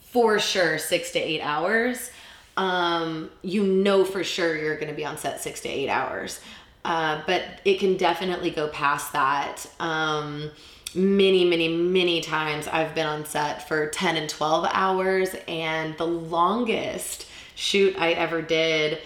for 0.00 0.38
sure 0.38 0.78
six 0.78 1.10
to 1.12 1.18
eight 1.18 1.42
hours. 1.42 2.10
Um, 2.56 3.30
you 3.42 3.62
know 3.62 4.04
for 4.06 4.24
sure 4.24 4.56
you're 4.56 4.76
going 4.76 4.88
to 4.88 4.94
be 4.94 5.04
on 5.04 5.18
set 5.18 5.40
six 5.40 5.60
to 5.60 5.68
eight 5.68 5.90
hours. 5.90 6.40
Uh, 6.84 7.22
but 7.26 7.42
it 7.66 7.78
can 7.78 7.98
definitely 7.98 8.50
go 8.50 8.68
past 8.68 9.12
that. 9.12 9.66
Um, 9.78 10.50
many, 10.94 11.44
many, 11.44 11.68
many 11.68 12.20
times 12.20 12.68
I've 12.68 12.94
been 12.94 13.06
on 13.06 13.24
set 13.24 13.68
for 13.68 13.88
10 13.88 14.16
and 14.16 14.28
12 14.28 14.68
hours, 14.72 15.34
and 15.48 15.96
the 15.96 16.06
longest 16.06 17.26
shoot 17.54 17.96
I 17.98 18.12
ever 18.12 18.42
did 18.42 18.98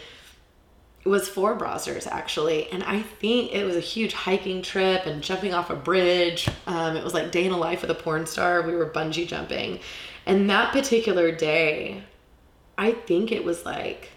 was 1.04 1.28
for 1.28 1.56
Brazzers 1.56 2.06
actually, 2.06 2.68
and 2.70 2.82
I 2.82 3.00
think 3.00 3.52
it 3.52 3.64
was 3.64 3.76
a 3.76 3.80
huge 3.80 4.12
hiking 4.12 4.60
trip 4.60 5.06
and 5.06 5.22
jumping 5.22 5.54
off 5.54 5.70
a 5.70 5.76
bridge. 5.76 6.48
Um, 6.66 6.96
it 6.96 7.04
was 7.04 7.14
like 7.14 7.30
day 7.30 7.44
in 7.44 7.52
a 7.52 7.56
life 7.56 7.82
with 7.82 7.90
a 7.90 7.94
porn 7.94 8.26
star. 8.26 8.62
We 8.62 8.74
were 8.74 8.90
bungee 8.90 9.26
jumping, 9.26 9.80
and 10.26 10.50
that 10.50 10.72
particular 10.72 11.30
day, 11.30 12.02
I 12.76 12.92
think 12.92 13.30
it 13.30 13.44
was 13.44 13.64
like 13.64 14.10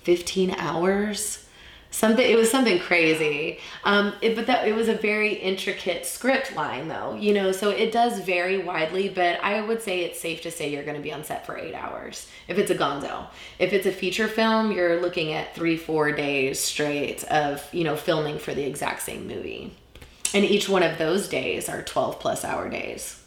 15 0.00 0.50
hours 0.52 1.47
something 1.90 2.28
it 2.28 2.36
was 2.36 2.50
something 2.50 2.78
crazy. 2.78 3.58
Um 3.84 4.14
it, 4.20 4.36
but 4.36 4.46
that 4.46 4.66
it 4.68 4.74
was 4.74 4.88
a 4.88 4.94
very 4.94 5.34
intricate 5.34 6.06
script 6.06 6.54
line 6.54 6.88
though 6.88 7.14
you 7.14 7.32
know 7.32 7.52
so 7.52 7.70
it 7.70 7.92
does 7.92 8.20
vary 8.20 8.58
widely 8.58 9.08
but 9.08 9.42
i 9.42 9.60
would 9.60 9.82
say 9.82 10.00
it's 10.00 10.20
safe 10.20 10.42
to 10.42 10.50
say 10.50 10.70
you're 10.70 10.84
going 10.84 10.96
to 10.96 11.02
be 11.02 11.12
on 11.12 11.24
set 11.24 11.46
for 11.46 11.56
eight 11.56 11.74
hours 11.74 12.28
if 12.46 12.58
it's 12.58 12.70
a 12.70 12.74
gonzo. 12.74 13.26
If 13.58 13.72
it's 13.72 13.86
a 13.86 13.92
feature 13.92 14.28
film 14.28 14.72
you're 14.72 15.00
looking 15.00 15.32
at 15.32 15.54
three 15.54 15.76
four 15.76 16.12
days 16.12 16.58
straight 16.58 17.24
of 17.24 17.62
you 17.72 17.84
know 17.84 17.96
filming 17.96 18.38
for 18.38 18.54
the 18.54 18.64
exact 18.64 19.02
same 19.02 19.26
movie. 19.26 19.74
And 20.34 20.44
each 20.44 20.68
one 20.68 20.82
of 20.82 20.98
those 20.98 21.28
days 21.28 21.68
are 21.70 21.82
12 21.82 22.20
plus 22.20 22.44
hour 22.44 22.68
days 22.68 23.22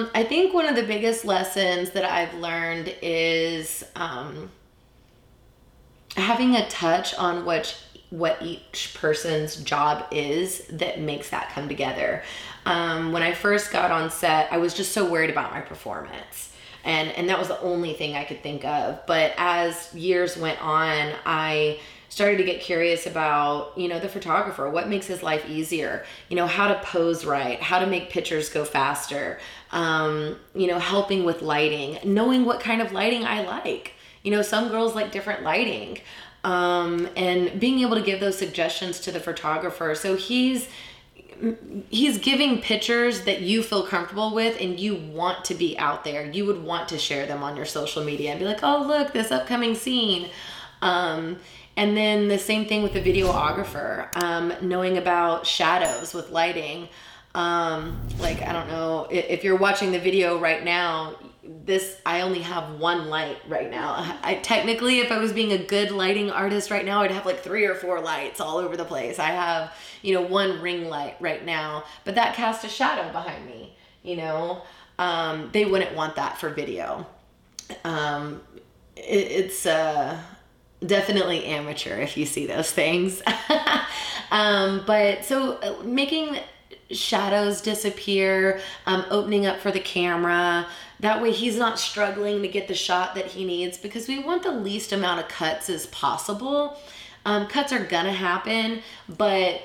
um, 0.00 0.10
I 0.14 0.24
think 0.24 0.54
one 0.54 0.66
of 0.66 0.76
the 0.76 0.82
biggest 0.82 1.24
lessons 1.24 1.90
that 1.90 2.04
I've 2.04 2.34
learned 2.34 2.94
is 3.02 3.84
um, 3.96 4.50
having 6.16 6.56
a 6.56 6.68
touch 6.68 7.14
on 7.14 7.44
what 7.44 7.76
what 8.10 8.42
each 8.42 8.96
person's 8.98 9.56
job 9.62 10.04
is 10.10 10.66
that 10.66 11.00
makes 11.00 11.30
that 11.30 11.48
come 11.50 11.68
together. 11.68 12.24
Um, 12.66 13.12
when 13.12 13.22
I 13.22 13.32
first 13.32 13.70
got 13.70 13.92
on 13.92 14.10
set, 14.10 14.52
I 14.52 14.58
was 14.58 14.74
just 14.74 14.90
so 14.90 15.08
worried 15.08 15.30
about 15.30 15.52
my 15.52 15.60
performance. 15.60 16.52
And, 16.82 17.10
and 17.10 17.28
that 17.28 17.38
was 17.38 17.46
the 17.46 17.60
only 17.60 17.92
thing 17.92 18.16
I 18.16 18.24
could 18.24 18.42
think 18.42 18.64
of. 18.64 19.06
But 19.06 19.32
as 19.36 19.94
years 19.94 20.36
went 20.36 20.60
on, 20.60 21.12
I 21.24 21.78
started 22.10 22.36
to 22.38 22.44
get 22.44 22.60
curious 22.60 23.06
about, 23.06 23.72
you 23.78 23.88
know, 23.88 24.00
the 24.00 24.08
photographer, 24.08 24.68
what 24.68 24.88
makes 24.88 25.06
his 25.06 25.22
life 25.22 25.48
easier, 25.48 26.04
you 26.28 26.36
know, 26.36 26.46
how 26.46 26.66
to 26.66 26.74
pose 26.82 27.24
right, 27.24 27.62
how 27.62 27.78
to 27.78 27.86
make 27.86 28.10
pictures 28.10 28.50
go 28.50 28.64
faster, 28.64 29.38
um, 29.70 30.36
you 30.52 30.66
know, 30.66 30.80
helping 30.80 31.24
with 31.24 31.40
lighting, 31.40 31.98
knowing 32.04 32.44
what 32.44 32.60
kind 32.60 32.82
of 32.82 32.92
lighting 32.92 33.24
I 33.24 33.44
like. 33.44 33.94
You 34.24 34.32
know, 34.32 34.42
some 34.42 34.68
girls 34.68 34.94
like 34.94 35.12
different 35.12 35.44
lighting. 35.44 36.00
Um, 36.42 37.08
and 37.16 37.60
being 37.60 37.80
able 37.80 37.96
to 37.96 38.02
give 38.02 38.18
those 38.18 38.36
suggestions 38.36 38.98
to 39.00 39.12
the 39.12 39.20
photographer. 39.20 39.94
So 39.94 40.16
he's 40.16 40.68
he's 41.88 42.18
giving 42.18 42.60
pictures 42.60 43.22
that 43.22 43.40
you 43.40 43.62
feel 43.62 43.86
comfortable 43.86 44.34
with 44.34 44.60
and 44.60 44.78
you 44.78 44.94
want 44.94 45.42
to 45.46 45.54
be 45.54 45.78
out 45.78 46.04
there. 46.04 46.30
You 46.30 46.44
would 46.46 46.62
want 46.62 46.88
to 46.90 46.98
share 46.98 47.24
them 47.26 47.42
on 47.42 47.56
your 47.56 47.64
social 47.64 48.04
media 48.04 48.30
and 48.30 48.40
be 48.40 48.46
like, 48.46 48.62
"Oh, 48.62 48.82
look, 48.82 49.12
this 49.12 49.30
upcoming 49.30 49.74
scene." 49.74 50.28
Um, 50.82 51.38
and 51.80 51.96
then 51.96 52.28
the 52.28 52.36
same 52.36 52.66
thing 52.66 52.82
with 52.82 52.92
the 52.92 53.00
videographer, 53.00 54.14
um, 54.22 54.52
knowing 54.60 54.98
about 54.98 55.46
shadows 55.46 56.12
with 56.12 56.28
lighting. 56.28 56.90
Um, 57.34 57.98
like, 58.18 58.42
I 58.42 58.52
don't 58.52 58.68
know, 58.68 59.08
if, 59.10 59.42
you're 59.42 59.56
watching 59.56 59.90
the 59.90 59.98
video 59.98 60.38
right 60.38 60.62
now, 60.62 61.16
this 61.42 61.96
I 62.04 62.20
only 62.20 62.40
have 62.40 62.78
one 62.78 63.08
light 63.08 63.38
right 63.48 63.70
now. 63.70 64.18
I 64.22 64.34
technically 64.34 64.98
if 64.98 65.10
I 65.10 65.16
was 65.16 65.32
being 65.32 65.52
a 65.52 65.58
good 65.58 65.90
lighting 65.90 66.30
artist 66.30 66.70
right 66.70 66.84
now, 66.84 67.00
I'd 67.00 67.12
have 67.12 67.24
like 67.24 67.40
three 67.40 67.64
or 67.64 67.74
four 67.74 67.98
lights 68.00 68.42
all 68.42 68.58
over 68.58 68.76
the 68.76 68.84
place. 68.84 69.18
I 69.18 69.30
have, 69.30 69.72
you 70.02 70.12
know, 70.12 70.20
one 70.20 70.60
ring 70.60 70.90
light 70.90 71.16
right 71.18 71.42
now, 71.42 71.84
but 72.04 72.14
that 72.16 72.34
casts 72.34 72.62
a 72.62 72.68
shadow 72.68 73.10
behind 73.10 73.46
me, 73.46 73.74
you 74.02 74.16
know. 74.16 74.64
Um, 74.98 75.48
they 75.52 75.64
wouldn't 75.64 75.96
want 75.96 76.16
that 76.16 76.36
for 76.36 76.50
video. 76.50 77.06
Um, 77.84 78.42
it, 78.96 79.00
it's 79.02 79.64
uh 79.64 80.20
definitely 80.84 81.44
amateur 81.44 81.98
if 82.00 82.16
you 82.16 82.26
see 82.26 82.46
those 82.46 82.70
things. 82.70 83.22
um, 84.30 84.82
but 84.86 85.24
so 85.24 85.54
uh, 85.58 85.82
making 85.84 86.38
shadows 86.90 87.60
disappear, 87.60 88.60
um, 88.86 89.04
opening 89.10 89.46
up 89.46 89.58
for 89.60 89.70
the 89.70 89.80
camera. 89.80 90.66
That 91.00 91.22
way 91.22 91.32
he's 91.32 91.56
not 91.56 91.78
struggling 91.78 92.42
to 92.42 92.48
get 92.48 92.68
the 92.68 92.74
shot 92.74 93.14
that 93.14 93.26
he 93.26 93.44
needs 93.44 93.78
because 93.78 94.08
we 94.08 94.18
want 94.18 94.42
the 94.42 94.52
least 94.52 94.92
amount 94.92 95.20
of 95.20 95.28
cuts 95.28 95.70
as 95.70 95.86
possible. 95.86 96.78
Um, 97.24 97.46
cuts 97.46 97.72
are 97.72 97.84
gonna 97.84 98.12
happen, 98.12 98.82
but 99.08 99.62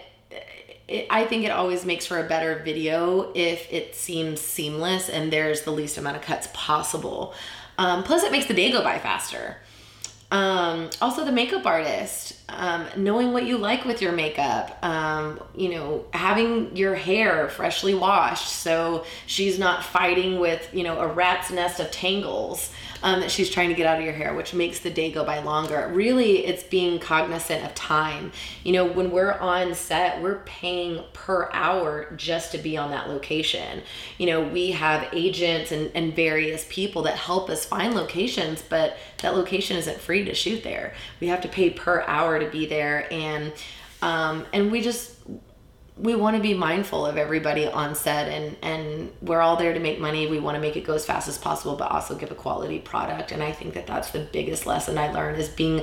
it, 0.87 1.07
I 1.09 1.25
think 1.25 1.45
it 1.45 1.51
always 1.51 1.85
makes 1.85 2.05
for 2.05 2.19
a 2.19 2.27
better 2.27 2.61
video 2.63 3.31
if 3.33 3.71
it 3.71 3.95
seems 3.95 4.39
seamless 4.39 5.09
and 5.09 5.31
there's 5.31 5.63
the 5.63 5.71
least 5.71 5.97
amount 5.97 6.17
of 6.17 6.21
cuts 6.21 6.47
possible. 6.53 7.33
Um, 7.77 8.03
plus, 8.03 8.23
it 8.23 8.31
makes 8.31 8.45
the 8.45 8.53
day 8.53 8.71
go 8.71 8.83
by 8.83 8.99
faster. 8.99 9.57
Um, 10.31 10.89
also, 11.01 11.23
the 11.23 11.31
makeup 11.31 11.65
artist, 11.65 12.41
um, 12.49 12.87
knowing 12.97 13.31
what 13.31 13.45
you 13.45 13.57
like 13.57 13.85
with 13.85 14.01
your 14.01 14.11
makeup, 14.11 14.77
um, 14.83 15.39
you 15.55 15.69
know, 15.69 16.05
having 16.13 16.75
your 16.75 16.95
hair 16.95 17.47
freshly 17.49 17.93
washed 17.93 18.49
so 18.49 19.05
she's 19.27 19.59
not 19.59 19.83
fighting 19.83 20.39
with, 20.39 20.67
you 20.73 20.83
know, 20.83 20.99
a 20.99 21.07
rat's 21.07 21.51
nest 21.51 21.79
of 21.79 21.91
tangles 21.91 22.71
um, 23.03 23.19
that 23.19 23.29
she's 23.29 23.51
trying 23.51 23.69
to 23.69 23.75
get 23.75 23.85
out 23.85 23.99
of 23.99 24.03
your 24.03 24.13
hair, 24.13 24.33
which 24.33 24.53
makes 24.53 24.79
the 24.79 24.89
day 24.89 25.11
go 25.11 25.23
by 25.23 25.39
longer. 25.39 25.91
Really, 25.93 26.45
it's 26.45 26.63
being 26.63 26.97
cognizant 26.97 27.63
of 27.63 27.75
time. 27.75 28.31
You 28.63 28.73
know, 28.73 28.85
when 28.85 29.11
we're 29.11 29.33
on 29.33 29.75
set, 29.75 30.21
we're 30.23 30.39
paying 30.39 31.03
per 31.13 31.49
hour 31.53 32.11
just 32.15 32.51
to 32.53 32.57
be 32.57 32.77
on 32.77 32.89
that 32.91 33.07
location. 33.07 33.83
You 34.17 34.25
know, 34.25 34.43
we 34.43 34.71
have 34.71 35.07
agents 35.13 35.71
and, 35.71 35.91
and 35.93 36.15
various 36.15 36.65
people 36.67 37.03
that 37.03 37.15
help 37.15 37.49
us 37.49 37.63
find 37.63 37.93
locations, 37.93 38.63
but 38.63 38.97
that 39.19 39.35
location 39.35 39.77
isn't 39.77 39.99
free 39.99 40.14
to 40.23 40.33
shoot 40.33 40.63
there. 40.63 40.93
We 41.19 41.27
have 41.27 41.41
to 41.41 41.49
pay 41.49 41.71
per 41.71 42.03
hour 42.07 42.39
to 42.39 42.49
be 42.49 42.65
there. 42.65 43.11
And 43.11 43.51
um, 44.01 44.45
and 44.53 44.71
we 44.71 44.81
just 44.81 45.15
we 45.97 46.13
want 46.13 46.35
to 46.35 46.41
be 46.41 46.53
mindful 46.53 47.05
of 47.05 47.17
everybody 47.17 47.67
on 47.67 47.95
set 47.95 48.27
and 48.27 48.57
and 48.61 49.11
we're 49.21 49.39
all 49.39 49.55
there 49.55 49.73
to 49.73 49.79
make 49.79 49.99
money 49.99 50.27
we 50.27 50.39
want 50.39 50.55
to 50.55 50.61
make 50.61 50.75
it 50.75 50.83
go 50.83 50.93
as 50.93 51.05
fast 51.05 51.27
as 51.27 51.37
possible 51.37 51.75
but 51.75 51.89
also 51.89 52.15
give 52.15 52.31
a 52.31 52.35
quality 52.35 52.79
product 52.79 53.31
and 53.31 53.41
i 53.41 53.51
think 53.51 53.73
that 53.73 53.87
that's 53.87 54.11
the 54.11 54.19
biggest 54.19 54.65
lesson 54.65 54.97
i 54.97 55.11
learned 55.11 55.39
is 55.39 55.47
being 55.49 55.81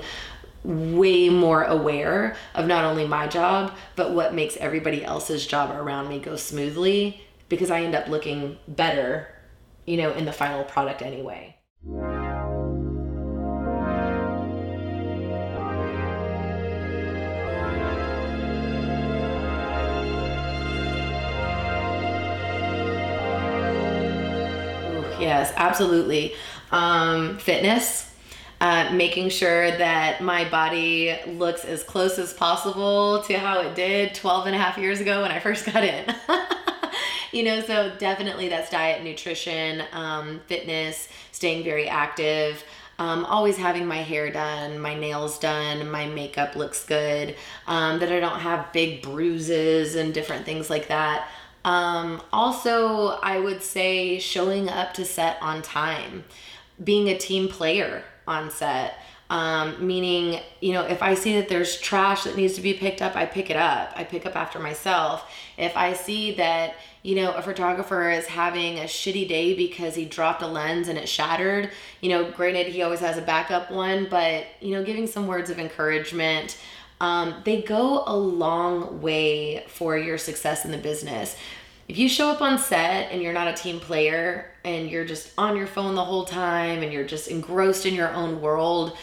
way 0.64 1.28
more 1.28 1.64
aware 1.64 2.36
of 2.54 2.66
not 2.66 2.84
only 2.84 3.06
my 3.06 3.26
job 3.26 3.72
but 3.96 4.12
what 4.12 4.34
makes 4.34 4.56
everybody 4.58 5.02
else's 5.02 5.46
job 5.46 5.70
around 5.70 6.08
me 6.08 6.18
go 6.18 6.36
smoothly 6.36 7.22
because 7.48 7.70
i 7.70 7.80
end 7.80 7.94
up 7.94 8.06
looking 8.08 8.58
better 8.68 9.28
you 9.86 9.96
know 9.96 10.12
in 10.12 10.26
the 10.26 10.32
final 10.32 10.62
product 10.62 11.00
anyway 11.00 11.56
Yes, 25.32 25.52
absolutely. 25.56 26.34
Um, 26.70 27.38
fitness. 27.38 28.10
Uh, 28.60 28.92
making 28.92 29.28
sure 29.28 29.72
that 29.76 30.22
my 30.22 30.48
body 30.48 31.18
looks 31.26 31.64
as 31.64 31.82
close 31.82 32.16
as 32.16 32.32
possible 32.32 33.20
to 33.22 33.36
how 33.36 33.60
it 33.60 33.74
did 33.74 34.14
12 34.14 34.46
and 34.46 34.54
a 34.54 34.58
half 34.58 34.78
years 34.78 35.00
ago 35.00 35.22
when 35.22 35.32
I 35.32 35.40
first 35.40 35.64
got 35.72 35.82
in. 35.82 36.04
you 37.32 37.42
know, 37.42 37.60
so 37.62 37.90
definitely 37.98 38.48
that's 38.50 38.70
diet, 38.70 39.02
nutrition, 39.02 39.82
um, 39.92 40.40
fitness, 40.46 41.08
staying 41.32 41.64
very 41.64 41.88
active. 41.88 42.62
Um, 43.00 43.24
always 43.24 43.56
having 43.56 43.86
my 43.86 43.96
hair 43.96 44.30
done, 44.30 44.78
my 44.78 44.94
nails 44.94 45.40
done, 45.40 45.90
my 45.90 46.06
makeup 46.06 46.54
looks 46.54 46.84
good, 46.84 47.34
um, 47.66 47.98
that 47.98 48.12
I 48.12 48.20
don't 48.20 48.38
have 48.38 48.72
big 48.72 49.02
bruises 49.02 49.96
and 49.96 50.14
different 50.14 50.44
things 50.44 50.70
like 50.70 50.86
that. 50.88 51.26
Um, 51.64 52.22
also, 52.32 53.18
I 53.22 53.38
would 53.38 53.62
say 53.62 54.18
showing 54.18 54.68
up 54.68 54.94
to 54.94 55.04
set 55.04 55.38
on 55.40 55.62
time, 55.62 56.24
being 56.82 57.08
a 57.08 57.18
team 57.18 57.48
player 57.48 58.04
on 58.26 58.50
set. 58.50 58.94
Um, 59.30 59.86
meaning, 59.86 60.40
you 60.60 60.74
know, 60.74 60.82
if 60.82 61.02
I 61.02 61.14
see 61.14 61.36
that 61.36 61.48
there's 61.48 61.80
trash 61.80 62.24
that 62.24 62.36
needs 62.36 62.52
to 62.54 62.60
be 62.60 62.74
picked 62.74 63.00
up, 63.00 63.16
I 63.16 63.24
pick 63.24 63.48
it 63.48 63.56
up. 63.56 63.90
I 63.96 64.04
pick 64.04 64.26
up 64.26 64.36
after 64.36 64.58
myself. 64.58 65.32
If 65.56 65.74
I 65.74 65.94
see 65.94 66.34
that, 66.34 66.74
you 67.02 67.16
know, 67.16 67.32
a 67.32 67.40
photographer 67.40 68.10
is 68.10 68.26
having 68.26 68.78
a 68.78 68.82
shitty 68.82 69.26
day 69.26 69.54
because 69.56 69.94
he 69.94 70.04
dropped 70.04 70.42
a 70.42 70.46
lens 70.46 70.88
and 70.88 70.98
it 70.98 71.08
shattered, 71.08 71.70
you 72.02 72.10
know, 72.10 72.30
granted, 72.30 72.66
he 72.66 72.82
always 72.82 73.00
has 73.00 73.16
a 73.16 73.22
backup 73.22 73.70
one, 73.70 74.06
but, 74.10 74.44
you 74.60 74.74
know, 74.74 74.84
giving 74.84 75.06
some 75.06 75.26
words 75.26 75.48
of 75.48 75.58
encouragement. 75.58 76.58
Um, 77.02 77.42
they 77.44 77.60
go 77.62 78.04
a 78.06 78.16
long 78.16 79.02
way 79.02 79.64
for 79.66 79.98
your 79.98 80.18
success 80.18 80.64
in 80.64 80.70
the 80.70 80.78
business. 80.78 81.36
If 81.88 81.98
you 81.98 82.08
show 82.08 82.30
up 82.30 82.40
on 82.40 82.60
set 82.60 83.10
and 83.10 83.20
you're 83.20 83.32
not 83.32 83.48
a 83.48 83.54
team 83.54 83.80
player 83.80 84.52
and 84.64 84.88
you're 84.88 85.04
just 85.04 85.32
on 85.36 85.56
your 85.56 85.66
phone 85.66 85.96
the 85.96 86.04
whole 86.04 86.24
time 86.24 86.80
and 86.80 86.92
you're 86.92 87.04
just 87.04 87.26
engrossed 87.26 87.86
in 87.86 87.94
your 87.94 88.10
own 88.12 88.40
world, 88.40 88.96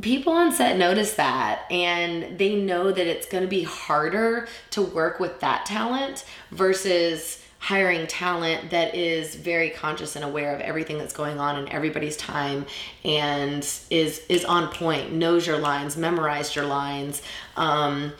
people 0.00 0.32
on 0.32 0.52
set 0.52 0.78
notice 0.78 1.14
that 1.14 1.64
and 1.72 2.38
they 2.38 2.54
know 2.54 2.92
that 2.92 3.08
it's 3.08 3.26
going 3.26 3.42
to 3.42 3.48
be 3.48 3.64
harder 3.64 4.46
to 4.70 4.80
work 4.80 5.18
with 5.18 5.40
that 5.40 5.66
talent 5.66 6.24
versus 6.52 7.42
hiring 7.58 8.06
talent 8.06 8.70
that 8.70 8.94
is 8.94 9.34
very 9.34 9.70
conscious 9.70 10.16
and 10.16 10.24
aware 10.24 10.54
of 10.54 10.60
everything 10.60 10.96
that's 10.96 11.12
going 11.12 11.38
on 11.40 11.58
in 11.58 11.68
everybody's 11.70 12.16
time 12.16 12.64
and 13.04 13.62
is 13.90 14.22
is 14.28 14.44
on 14.44 14.68
point 14.68 15.12
knows 15.12 15.46
your 15.46 15.58
lines 15.58 15.96
memorized 15.96 16.54
your 16.54 16.66
lines 16.66 17.20
um, 17.56 18.12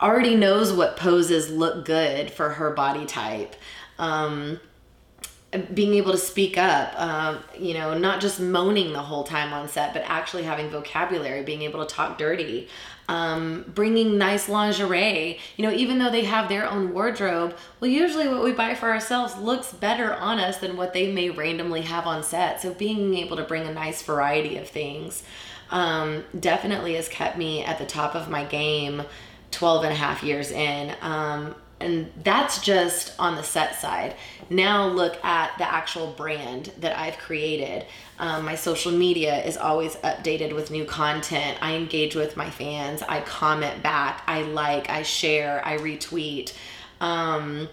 already 0.00 0.34
knows 0.34 0.72
what 0.72 0.96
poses 0.96 1.50
look 1.50 1.84
good 1.84 2.30
for 2.30 2.50
her 2.50 2.70
body 2.70 3.06
type. 3.06 3.54
Um, 3.98 4.60
being 5.74 5.94
able 5.94 6.12
to 6.12 6.18
speak 6.18 6.56
up, 6.56 6.92
um, 7.00 7.38
you 7.58 7.74
know, 7.74 7.98
not 7.98 8.20
just 8.20 8.38
moaning 8.38 8.92
the 8.92 9.02
whole 9.02 9.24
time 9.24 9.52
on 9.52 9.68
set, 9.68 9.92
but 9.92 10.02
actually 10.06 10.44
having 10.44 10.70
vocabulary, 10.70 11.42
being 11.42 11.62
able 11.62 11.84
to 11.84 11.92
talk 11.92 12.18
dirty, 12.18 12.68
um, 13.08 13.64
bringing 13.74 14.16
nice 14.16 14.48
lingerie. 14.48 15.38
You 15.56 15.66
know, 15.66 15.72
even 15.72 15.98
though 15.98 16.10
they 16.10 16.24
have 16.24 16.48
their 16.48 16.70
own 16.70 16.92
wardrobe, 16.92 17.56
well, 17.80 17.90
usually 17.90 18.28
what 18.28 18.44
we 18.44 18.52
buy 18.52 18.76
for 18.76 18.90
ourselves 18.90 19.36
looks 19.38 19.72
better 19.72 20.14
on 20.14 20.38
us 20.38 20.58
than 20.58 20.76
what 20.76 20.92
they 20.92 21.12
may 21.12 21.30
randomly 21.30 21.82
have 21.82 22.06
on 22.06 22.22
set. 22.22 22.62
So 22.62 22.72
being 22.72 23.16
able 23.16 23.36
to 23.36 23.44
bring 23.44 23.66
a 23.66 23.74
nice 23.74 24.02
variety 24.02 24.56
of 24.56 24.68
things 24.68 25.24
um, 25.70 26.24
definitely 26.38 26.94
has 26.94 27.08
kept 27.08 27.36
me 27.36 27.64
at 27.64 27.78
the 27.78 27.86
top 27.86 28.14
of 28.14 28.28
my 28.28 28.44
game 28.44 29.02
12 29.50 29.82
and 29.82 29.92
a 29.92 29.96
half 29.96 30.22
years 30.22 30.52
in. 30.52 30.94
Um, 31.00 31.56
and 31.80 32.12
that's 32.22 32.60
just 32.60 33.14
on 33.18 33.36
the 33.36 33.42
set 33.42 33.74
side. 33.80 34.14
Now 34.50 34.86
look 34.86 35.22
at 35.24 35.56
the 35.58 35.64
actual 35.64 36.08
brand 36.08 36.72
that 36.78 36.96
I've 36.98 37.16
created. 37.18 37.86
Um, 38.18 38.44
my 38.44 38.54
social 38.54 38.92
media 38.92 39.42
is 39.44 39.56
always 39.56 39.96
updated 39.96 40.54
with 40.54 40.70
new 40.70 40.84
content. 40.84 41.58
I 41.62 41.74
engage 41.74 42.14
with 42.14 42.36
my 42.36 42.50
fans. 42.50 43.02
I 43.02 43.20
comment 43.22 43.82
back. 43.82 44.22
I 44.26 44.42
like. 44.42 44.90
I 44.90 45.02
share. 45.02 45.64
I 45.64 45.78
retweet. 45.78 46.52
Um, 47.00 47.68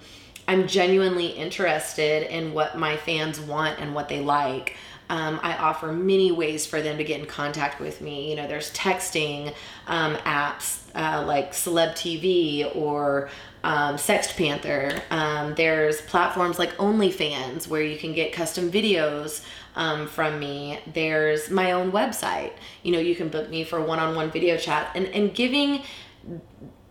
I'm 0.47 0.67
genuinely 0.67 1.27
interested 1.27 2.33
in 2.33 2.53
what 2.53 2.77
my 2.77 2.95
fans 2.95 3.39
want 3.41 3.79
and 3.79 3.93
what 3.93 4.07
they 4.07 4.21
like. 4.21 4.77
Um, 5.09 5.39
I 5.41 5.55
offer 5.57 5.91
many 5.91 6.31
ways 6.31 6.65
for 6.65 6.81
them 6.81 6.97
to 6.97 7.03
get 7.03 7.19
in 7.19 7.25
contact 7.25 7.79
with 7.79 8.01
me. 8.01 8.29
You 8.29 8.35
know, 8.35 8.47
there's 8.47 8.71
texting 8.73 9.53
um, 9.87 10.15
apps 10.17 10.81
uh, 10.95 11.23
like 11.25 11.53
Celeb 11.53 11.93
TV 11.93 12.75
or 12.75 13.29
um, 13.63 13.95
Sext 13.95 14.35
Panther. 14.35 15.01
Um, 15.09 15.55
there's 15.55 16.01
platforms 16.01 16.59
like 16.59 16.75
OnlyFans 16.77 17.67
where 17.67 17.81
you 17.81 17.97
can 17.97 18.13
get 18.13 18.33
custom 18.33 18.71
videos 18.71 19.45
um, 19.75 20.07
from 20.07 20.39
me. 20.39 20.79
There's 20.93 21.49
my 21.49 21.71
own 21.71 21.91
website. 21.91 22.53
You 22.83 22.91
know, 22.91 22.99
you 22.99 23.15
can 23.15 23.29
book 23.29 23.49
me 23.49 23.63
for 23.63 23.81
one-on-one 23.81 24.31
video 24.31 24.57
chat 24.57 24.91
and 24.95 25.05
and 25.07 25.33
giving 25.33 25.83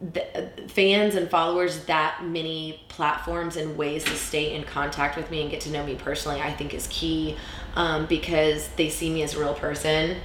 the 0.01 0.51
fans 0.69 1.15
and 1.15 1.31
followers 1.31 1.85
that 1.87 2.23
many 2.23 2.83
platforms 2.89 3.57
and 3.57 3.77
ways 3.79 4.05
to 4.05 4.15
stay 4.15 4.55
in 4.55 4.63
contact 4.63 5.17
with 5.17 5.31
me 5.31 5.41
and 5.41 5.51
get 5.51 5.63
to 5.63 5.71
know 5.71 5.85
me 5.87 5.95
personally 5.95 6.41
i 6.43 6.53
think 6.53 6.75
is 6.75 6.87
key 6.91 7.35
um, 7.76 8.06
because 8.06 8.68
they 8.76 8.88
see 8.88 9.12
me 9.12 9.23
as 9.23 9.35
a 9.35 9.40
real 9.40 9.54
person 9.54 10.16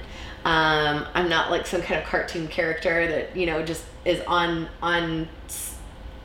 um, 0.44 1.06
i'm 1.14 1.28
not 1.28 1.50
like 1.50 1.66
some 1.66 1.82
kind 1.82 2.00
of 2.00 2.06
cartoon 2.06 2.48
character 2.48 3.06
that 3.06 3.36
you 3.36 3.46
know 3.46 3.62
just 3.64 3.84
is 4.04 4.20
on 4.26 4.68
on 4.82 5.28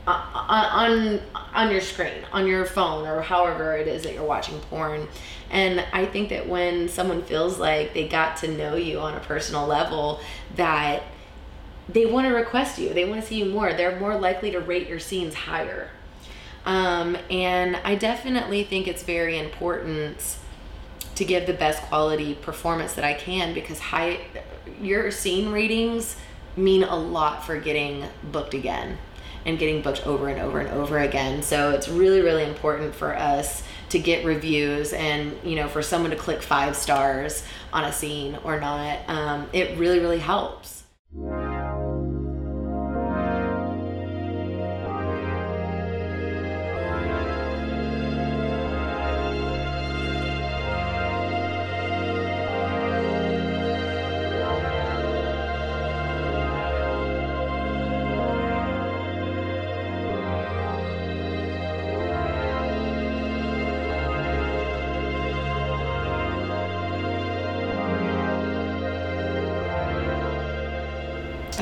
uh, 0.06 0.24
on 0.42 1.20
on 1.54 1.70
your 1.70 1.80
screen 1.80 2.24
on 2.32 2.46
your 2.46 2.64
phone 2.64 3.06
or 3.06 3.22
however 3.22 3.76
it 3.76 3.86
is 3.86 4.02
that 4.02 4.14
you're 4.14 4.24
watching 4.24 4.58
porn 4.62 5.06
and 5.50 5.84
i 5.92 6.04
think 6.04 6.30
that 6.30 6.48
when 6.48 6.88
someone 6.88 7.22
feels 7.22 7.58
like 7.58 7.94
they 7.94 8.08
got 8.08 8.36
to 8.36 8.48
know 8.48 8.74
you 8.74 8.98
on 8.98 9.14
a 9.14 9.20
personal 9.20 9.66
level 9.66 10.20
that 10.56 11.02
they 11.88 12.06
want 12.06 12.26
to 12.26 12.34
request 12.34 12.78
you. 12.78 12.92
They 12.92 13.08
want 13.08 13.22
to 13.22 13.26
see 13.26 13.38
you 13.38 13.46
more. 13.46 13.72
They're 13.72 13.98
more 13.98 14.18
likely 14.18 14.50
to 14.50 14.60
rate 14.60 14.88
your 14.88 14.98
scenes 14.98 15.34
higher. 15.34 15.90
Um, 16.66 17.16
and 17.30 17.76
I 17.76 17.94
definitely 17.94 18.64
think 18.64 18.86
it's 18.86 19.02
very 19.02 19.38
important 19.38 20.36
to 21.18 21.24
give 21.24 21.48
the 21.48 21.52
best 21.52 21.82
quality 21.82 22.32
performance 22.32 22.94
that 22.94 23.04
I 23.04 23.12
can 23.12 23.52
because 23.52 23.80
high 23.80 24.20
your 24.80 25.10
scene 25.10 25.50
ratings 25.50 26.14
mean 26.56 26.84
a 26.84 26.94
lot 26.94 27.44
for 27.44 27.58
getting 27.58 28.04
booked 28.30 28.54
again 28.54 28.96
and 29.44 29.58
getting 29.58 29.82
booked 29.82 30.06
over 30.06 30.28
and 30.28 30.40
over 30.40 30.60
and 30.60 30.70
over 30.70 31.00
again. 31.00 31.42
So 31.42 31.72
it's 31.72 31.88
really 31.88 32.20
really 32.20 32.44
important 32.44 32.94
for 32.94 33.16
us 33.16 33.64
to 33.88 33.98
get 33.98 34.24
reviews 34.24 34.92
and 34.92 35.36
you 35.42 35.56
know 35.56 35.66
for 35.66 35.82
someone 35.82 36.12
to 36.12 36.16
click 36.16 36.40
five 36.40 36.76
stars 36.76 37.42
on 37.72 37.82
a 37.82 37.92
scene 37.92 38.38
or 38.44 38.60
not. 38.60 39.00
Um, 39.08 39.48
it 39.52 39.76
really 39.76 39.98
really 39.98 40.20
helps. 40.20 40.84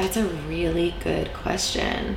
That's 0.07 0.19
a 0.19 0.29
really 0.47 0.95
good 1.03 1.35
question. 1.35 2.17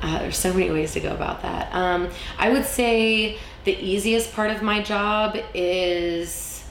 Uh, 0.00 0.20
there's 0.20 0.38
so 0.38 0.52
many 0.52 0.70
ways 0.70 0.92
to 0.92 1.00
go 1.00 1.12
about 1.12 1.42
that. 1.42 1.74
Um, 1.74 2.08
I 2.38 2.50
would 2.50 2.64
say 2.64 3.36
the 3.64 3.72
easiest 3.72 4.32
part 4.32 4.52
of 4.52 4.62
my 4.62 4.80
job 4.80 5.36
is 5.52 6.64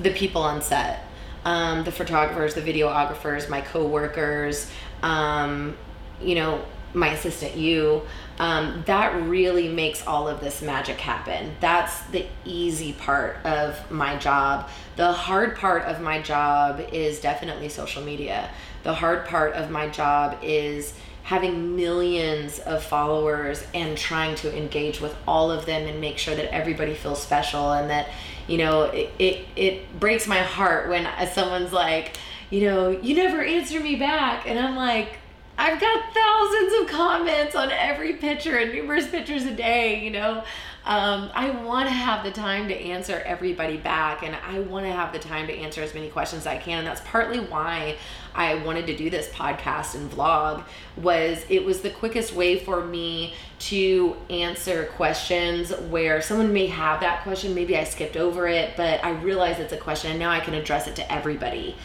the 0.00 0.10
people 0.10 0.42
on 0.42 0.62
set. 0.62 1.04
Um, 1.44 1.84
the 1.84 1.92
photographers, 1.92 2.54
the 2.54 2.60
videographers, 2.60 3.48
my 3.48 3.60
coworkers, 3.60 4.68
um, 5.04 5.76
you 6.20 6.34
know, 6.34 6.64
my 6.94 7.08
assistant, 7.08 7.56
you. 7.56 8.02
Um, 8.38 8.84
that 8.86 9.20
really 9.22 9.68
makes 9.68 10.06
all 10.06 10.28
of 10.28 10.40
this 10.40 10.62
magic 10.62 10.98
happen. 10.98 11.56
That's 11.60 12.00
the 12.06 12.26
easy 12.44 12.92
part 12.92 13.44
of 13.44 13.90
my 13.90 14.16
job. 14.16 14.68
The 14.96 15.12
hard 15.12 15.56
part 15.56 15.84
of 15.84 16.00
my 16.00 16.22
job 16.22 16.80
is 16.92 17.20
definitely 17.20 17.68
social 17.68 18.02
media. 18.02 18.48
The 18.84 18.94
hard 18.94 19.26
part 19.26 19.54
of 19.54 19.70
my 19.70 19.88
job 19.88 20.38
is 20.42 20.94
having 21.28 21.76
millions 21.76 22.58
of 22.60 22.82
followers 22.82 23.62
and 23.74 23.98
trying 23.98 24.34
to 24.34 24.56
engage 24.56 24.98
with 24.98 25.14
all 25.26 25.50
of 25.50 25.66
them 25.66 25.86
and 25.86 26.00
make 26.00 26.16
sure 26.16 26.34
that 26.34 26.50
everybody 26.54 26.94
feels 26.94 27.22
special 27.22 27.72
and 27.72 27.90
that 27.90 28.08
you 28.46 28.56
know 28.56 28.84
it 28.84 29.10
it, 29.18 29.46
it 29.54 30.00
breaks 30.00 30.26
my 30.26 30.38
heart 30.38 30.88
when 30.88 31.06
someone's 31.34 31.70
like 31.70 32.16
you 32.48 32.62
know 32.62 32.88
you 32.88 33.14
never 33.14 33.42
answer 33.42 33.78
me 33.78 33.94
back 33.94 34.48
and 34.48 34.58
i'm 34.58 34.74
like 34.74 35.18
I've 35.60 35.80
got 35.80 36.14
thousands 36.14 36.80
of 36.80 36.86
comments 36.86 37.56
on 37.56 37.72
every 37.72 38.12
picture 38.12 38.58
and 38.58 38.72
numerous 38.72 39.08
pictures 39.08 39.44
a 39.44 39.50
day, 39.50 40.04
you 40.04 40.12
know. 40.12 40.44
Um, 40.84 41.30
I 41.34 41.50
want 41.50 41.88
to 41.88 41.92
have 41.92 42.24
the 42.24 42.30
time 42.30 42.68
to 42.68 42.74
answer 42.74 43.20
everybody 43.26 43.76
back 43.76 44.22
and 44.22 44.36
I 44.36 44.60
want 44.60 44.86
to 44.86 44.92
have 44.92 45.12
the 45.12 45.18
time 45.18 45.48
to 45.48 45.52
answer 45.52 45.82
as 45.82 45.92
many 45.92 46.08
questions 46.08 46.42
as 46.42 46.46
I 46.46 46.58
can. 46.58 46.78
And 46.78 46.86
that's 46.86 47.02
partly 47.02 47.40
why 47.40 47.96
I 48.34 48.54
wanted 48.64 48.86
to 48.86 48.96
do 48.96 49.10
this 49.10 49.28
podcast 49.30 49.96
and 49.96 50.08
vlog 50.10 50.64
was 50.96 51.44
it 51.48 51.64
was 51.64 51.80
the 51.80 51.90
quickest 51.90 52.32
way 52.32 52.60
for 52.60 52.84
me 52.84 53.34
to 53.58 54.16
answer 54.30 54.86
questions 54.94 55.72
where 55.90 56.22
someone 56.22 56.52
may 56.52 56.68
have 56.68 57.00
that 57.00 57.24
question. 57.24 57.52
Maybe 57.52 57.76
I 57.76 57.82
skipped 57.82 58.16
over 58.16 58.46
it, 58.46 58.74
but 58.76 59.04
I 59.04 59.10
realize 59.10 59.58
it's 59.58 59.72
a 59.72 59.76
question 59.76 60.12
and 60.12 60.20
now 60.20 60.30
I 60.30 60.38
can 60.40 60.54
address 60.54 60.86
it 60.86 60.94
to 60.96 61.12
everybody 61.12 61.76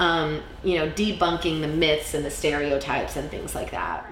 um, 0.00 0.42
you 0.64 0.78
know, 0.78 0.88
debunking 0.90 1.60
the 1.60 1.68
myths 1.68 2.14
and 2.14 2.24
the 2.24 2.30
stereotypes 2.30 3.16
and 3.16 3.30
things 3.30 3.54
like 3.54 3.70
that. 3.70 4.06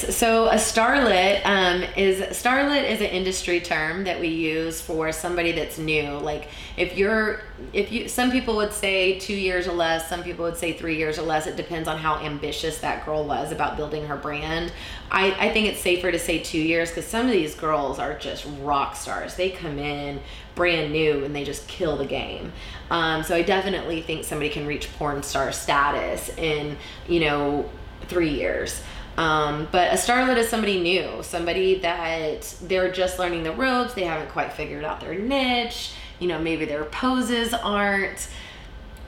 So 0.00 0.46
a 0.48 0.54
starlet 0.54 1.44
um, 1.44 1.82
is 1.96 2.20
starlet 2.36 2.88
is 2.88 3.00
an 3.00 3.06
industry 3.06 3.60
term 3.60 4.04
that 4.04 4.18
we 4.18 4.28
use 4.28 4.80
for 4.80 5.12
somebody 5.12 5.52
that's 5.52 5.78
new. 5.78 6.12
Like 6.12 6.48
if 6.76 6.96
you're 6.96 7.42
if 7.72 7.92
you 7.92 8.08
some 8.08 8.30
people 8.30 8.56
would 8.56 8.72
say 8.72 9.18
two 9.18 9.34
years 9.34 9.68
or 9.68 9.72
less, 9.72 10.08
some 10.08 10.22
people 10.22 10.44
would 10.44 10.56
say 10.56 10.72
three 10.72 10.96
years 10.96 11.18
or 11.18 11.22
less. 11.22 11.46
It 11.46 11.56
depends 11.56 11.88
on 11.88 11.98
how 11.98 12.16
ambitious 12.16 12.78
that 12.78 13.04
girl 13.04 13.24
was 13.24 13.52
about 13.52 13.76
building 13.76 14.06
her 14.06 14.16
brand. 14.16 14.72
I, 15.10 15.32
I 15.32 15.52
think 15.52 15.66
it's 15.66 15.80
safer 15.80 16.10
to 16.10 16.18
say 16.18 16.38
two 16.38 16.60
years 16.60 16.90
because 16.90 17.06
some 17.06 17.26
of 17.26 17.32
these 17.32 17.54
girls 17.54 17.98
are 17.98 18.18
just 18.18 18.46
rock 18.62 18.96
stars. 18.96 19.34
They 19.34 19.50
come 19.50 19.78
in 19.78 20.20
brand 20.54 20.92
new 20.92 21.24
and 21.24 21.34
they 21.34 21.44
just 21.44 21.66
kill 21.68 21.96
the 21.96 22.06
game. 22.06 22.52
Um, 22.90 23.22
so 23.22 23.34
I 23.34 23.42
definitely 23.42 24.02
think 24.02 24.24
somebody 24.24 24.50
can 24.50 24.66
reach 24.66 24.92
porn 24.98 25.22
star 25.22 25.52
status 25.52 26.30
in 26.36 26.76
you 27.08 27.20
know 27.20 27.68
three 28.06 28.30
years. 28.30 28.82
Um, 29.20 29.68
but 29.70 29.92
a 29.92 29.96
starlet 29.96 30.38
is 30.38 30.48
somebody 30.48 30.80
new, 30.80 31.22
somebody 31.22 31.80
that 31.80 32.54
they're 32.62 32.90
just 32.90 33.18
learning 33.18 33.42
the 33.42 33.52
ropes, 33.52 33.92
they 33.92 34.04
haven't 34.04 34.30
quite 34.30 34.50
figured 34.50 34.82
out 34.82 35.02
their 35.02 35.14
niche, 35.14 35.92
you 36.20 36.26
know, 36.26 36.38
maybe 36.38 36.64
their 36.64 36.84
poses 36.86 37.52
aren't 37.52 38.28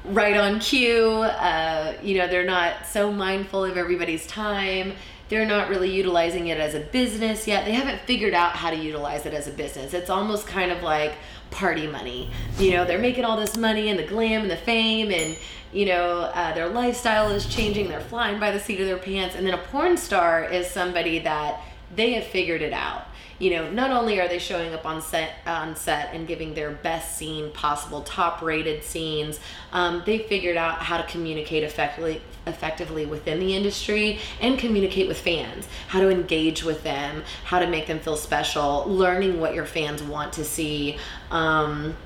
right 0.05 0.37
on 0.37 0.61
cue, 0.61 1.23
uh, 1.23 1.95
you 2.03 2.19
know, 2.19 2.29
they're 2.29 2.45
not 2.45 2.87
so 2.87 3.11
mindful 3.11 3.65
of 3.65 3.79
everybody's 3.79 4.27
time. 4.27 4.93
They're 5.31 5.47
not 5.47 5.71
really 5.71 5.91
utilizing 5.91 6.49
it 6.49 6.61
as 6.61 6.75
a 6.75 6.81
business 6.81 7.49
yet. 7.49 7.65
They 7.65 7.73
haven't 7.73 8.03
figured 8.03 8.35
out 8.35 8.53
how 8.53 8.69
to 8.69 8.77
utilize 8.77 9.25
it 9.25 9.33
as 9.33 9.49
a 9.49 9.51
business. 9.51 9.95
It's 9.95 10.11
almost 10.11 10.47
kind 10.47 10.71
of 10.71 10.83
like 10.83 11.15
party 11.51 11.87
money. 11.87 12.31
You 12.59 12.73
know, 12.73 12.85
they're 12.85 12.99
making 12.99 13.25
all 13.25 13.39
this 13.39 13.57
money 13.57 13.89
and 13.89 13.99
the 13.99 14.07
glam 14.07 14.43
and 14.43 14.51
the 14.51 14.59
fame 14.59 15.11
and 15.11 15.39
you 15.73 15.87
know, 15.87 16.31
uh, 16.35 16.55
their 16.55 16.69
lifestyle 16.69 17.31
is 17.31 17.47
changing, 17.47 17.89
they're 17.89 18.01
flying 18.01 18.39
by 18.39 18.51
the 18.51 18.61
seat 18.61 18.81
of 18.81 18.87
their 18.87 18.99
pants. 18.99 19.35
And 19.35 19.47
then 19.47 19.55
a 19.55 19.59
porn 19.59 19.97
star 19.97 20.45
is 20.45 20.67
somebody 20.67 21.19
that 21.21 21.61
they 21.95 22.13
have 22.13 22.25
figured 22.25 22.63
it 22.63 22.73
out. 22.73 23.07
You 23.39 23.51
know, 23.51 23.71
not 23.71 23.91
only 23.91 24.21
are 24.21 24.29
they 24.29 24.39
showing 24.39 24.73
up 24.73 24.87
on 24.87 25.03
set 25.03 25.33
on 25.47 25.75
set 25.75 26.15
and 26.15 26.29
giving 26.29 26.55
their 26.55 26.71
best 26.71 27.17
scene 27.17 27.51
possible, 27.51 28.03
top 28.03 28.41
rated 28.41 28.85
scenes, 28.85 29.41
um, 29.73 30.03
they 30.07 30.19
figured 30.19 30.57
out 30.57 30.79
how 30.79 30.97
to 30.97 31.03
communicate 31.09 31.65
effectively 31.65 32.23
effectively 32.47 33.05
within 33.07 33.41
the 33.41 33.55
industry 33.55 34.19
and 34.41 34.59
communicate 34.59 35.09
with 35.09 35.19
fans, 35.19 35.67
how 35.89 36.01
to 36.01 36.09
engage 36.09 36.63
with 36.63 36.83
them, 36.85 37.23
how 37.45 37.59
to 37.59 37.67
make 37.67 37.87
them 37.87 37.99
feel 37.99 38.17
special, 38.17 38.85
learning 38.87 39.41
what 39.41 39.55
your 39.55 39.67
fans 39.67 40.03
want 40.03 40.33
to 40.35 40.45
see. 40.45 40.97
Um, 41.31 41.97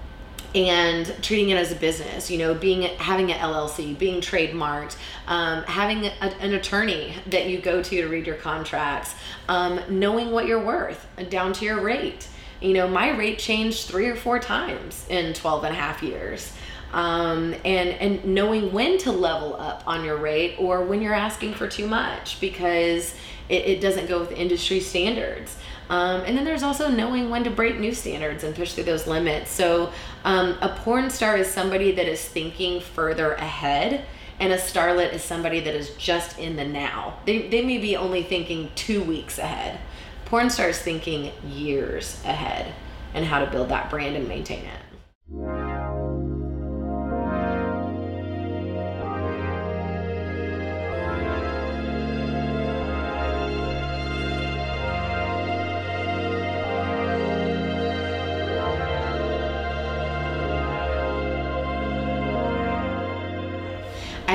and 0.54 1.14
treating 1.22 1.50
it 1.50 1.56
as 1.56 1.72
a 1.72 1.76
business 1.76 2.30
you 2.30 2.38
know 2.38 2.54
being 2.54 2.82
having 2.98 3.32
an 3.32 3.38
llc 3.38 3.98
being 3.98 4.20
trademarked 4.20 4.96
um, 5.26 5.62
having 5.64 6.04
a, 6.06 6.10
an 6.40 6.54
attorney 6.54 7.14
that 7.26 7.48
you 7.48 7.58
go 7.58 7.82
to 7.82 8.02
to 8.02 8.08
read 8.08 8.26
your 8.26 8.36
contracts 8.36 9.14
um, 9.48 9.80
knowing 9.88 10.30
what 10.30 10.46
you're 10.46 10.64
worth 10.64 11.06
down 11.28 11.52
to 11.54 11.64
your 11.64 11.80
rate. 11.80 12.28
You 12.60 12.74
know 12.74 12.88
my 12.88 13.10
rate 13.10 13.38
changed 13.38 13.88
three 13.88 14.06
or 14.06 14.16
four 14.16 14.38
times 14.38 15.06
in 15.08 15.34
12 15.34 15.64
and 15.64 15.74
a 15.74 15.78
half 15.78 16.02
years. 16.02 16.52
Um, 16.92 17.54
and 17.64 17.90
and 17.90 18.24
knowing 18.24 18.72
when 18.72 18.98
to 18.98 19.12
level 19.12 19.56
up 19.56 19.82
on 19.86 20.04
your 20.04 20.16
rate 20.16 20.56
or 20.58 20.84
when 20.84 21.02
you're 21.02 21.14
asking 21.14 21.54
for 21.54 21.68
too 21.68 21.86
much 21.86 22.40
because 22.40 23.14
it, 23.48 23.66
it 23.66 23.80
doesn't 23.80 24.08
go 24.08 24.20
with 24.20 24.32
industry 24.32 24.80
standards. 24.80 25.56
Um, 25.88 26.22
and 26.22 26.36
then 26.36 26.44
there's 26.44 26.64
also 26.64 26.90
knowing 26.90 27.30
when 27.30 27.44
to 27.44 27.50
break 27.50 27.78
new 27.78 27.94
standards 27.94 28.42
and 28.42 28.54
push 28.54 28.72
through 28.72 28.84
those 28.84 29.06
limits. 29.06 29.50
So, 29.52 29.92
um, 30.26 30.58
a 30.60 30.68
porn 30.68 31.08
star 31.08 31.36
is 31.36 31.48
somebody 31.48 31.92
that 31.92 32.08
is 32.08 32.20
thinking 32.20 32.80
further 32.80 33.34
ahead, 33.34 34.04
and 34.40 34.52
a 34.52 34.58
starlet 34.58 35.12
is 35.12 35.22
somebody 35.22 35.60
that 35.60 35.72
is 35.72 35.90
just 35.90 36.36
in 36.40 36.56
the 36.56 36.64
now. 36.64 37.20
They, 37.24 37.46
they 37.48 37.64
may 37.64 37.78
be 37.78 37.96
only 37.96 38.24
thinking 38.24 38.70
two 38.74 39.04
weeks 39.04 39.38
ahead. 39.38 39.78
Porn 40.24 40.50
stars 40.50 40.80
thinking 40.80 41.30
years 41.46 42.20
ahead 42.24 42.74
and 43.14 43.24
how 43.24 43.38
to 43.38 43.48
build 43.48 43.68
that 43.68 43.88
brand 43.88 44.16
and 44.16 44.26
maintain 44.26 44.64
it. 44.64 45.65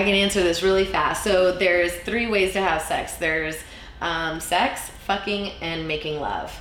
I 0.02 0.04
can 0.04 0.16
answer 0.16 0.42
this 0.42 0.64
really 0.64 0.86
fast. 0.86 1.24
So 1.24 1.52
there's 1.52 1.94
three 1.94 2.26
ways 2.26 2.54
to 2.54 2.60
have 2.60 2.82
sex. 2.82 3.18
There's 3.18 3.56
um, 4.02 4.40
sex, 4.40 4.90
fucking, 5.06 5.52
and 5.62 5.88
making 5.88 6.20
love. 6.20 6.52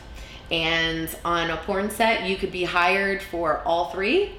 And 0.50 1.09
on 1.24 1.48
a 1.48 1.57
porn 1.57 1.88
set, 1.88 2.24
you 2.24 2.37
could 2.37 2.53
be 2.53 2.64
hired 2.64 3.22
for 3.22 3.62
all 3.64 3.92
three. 3.92 4.33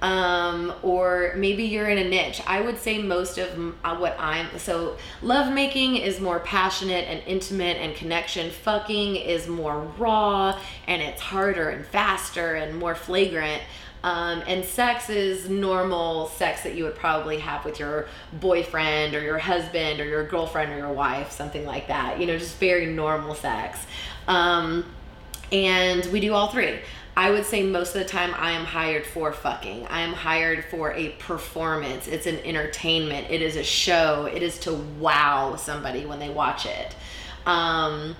Um, 0.00 0.72
or 0.82 1.34
maybe 1.36 1.64
you're 1.64 1.90
in 1.90 1.98
a 1.98 2.08
niche. 2.08 2.40
I 2.46 2.62
would 2.62 2.78
say 2.78 2.96
most 2.96 3.36
of 3.36 3.74
uh, 3.84 3.94
what 3.96 4.16
I'm 4.18 4.58
so 4.58 4.96
lovemaking 5.20 5.96
is 5.96 6.18
more 6.18 6.40
passionate 6.40 7.06
and 7.08 7.22
intimate 7.26 7.76
and 7.76 7.94
connection. 7.94 8.50
Fucking 8.50 9.16
is 9.16 9.48
more 9.48 9.80
raw 9.98 10.58
and 10.86 11.02
it's 11.02 11.20
harder 11.20 11.68
and 11.68 11.84
faster 11.84 12.54
and 12.54 12.78
more 12.78 12.94
flagrant. 12.94 13.60
Um, 14.06 14.44
and 14.46 14.64
sex 14.64 15.10
is 15.10 15.50
normal 15.50 16.28
sex 16.28 16.62
that 16.62 16.76
you 16.76 16.84
would 16.84 16.94
probably 16.94 17.40
have 17.40 17.64
with 17.64 17.80
your 17.80 18.06
boyfriend 18.34 19.16
or 19.16 19.20
your 19.20 19.36
husband 19.36 19.98
or 19.98 20.04
your 20.04 20.24
girlfriend 20.28 20.72
or 20.72 20.76
your 20.76 20.92
wife, 20.92 21.32
something 21.32 21.66
like 21.66 21.88
that. 21.88 22.20
You 22.20 22.26
know, 22.26 22.38
just 22.38 22.56
very 22.58 22.86
normal 22.86 23.34
sex. 23.34 23.84
Um, 24.28 24.84
and 25.50 26.06
we 26.12 26.20
do 26.20 26.34
all 26.34 26.46
three. 26.46 26.78
I 27.16 27.32
would 27.32 27.44
say 27.46 27.64
most 27.64 27.96
of 27.96 28.02
the 28.04 28.08
time 28.08 28.32
I 28.36 28.52
am 28.52 28.64
hired 28.64 29.04
for 29.04 29.32
fucking. 29.32 29.88
I 29.88 30.02
am 30.02 30.12
hired 30.12 30.66
for 30.66 30.92
a 30.92 31.08
performance. 31.18 32.06
It's 32.06 32.26
an 32.26 32.38
entertainment. 32.44 33.26
It 33.28 33.42
is 33.42 33.56
a 33.56 33.64
show. 33.64 34.26
It 34.32 34.40
is 34.40 34.56
to 34.60 34.74
wow 35.00 35.56
somebody 35.56 36.06
when 36.06 36.20
they 36.20 36.30
watch 36.30 36.64
it. 36.64 36.94
Um, 37.44 38.14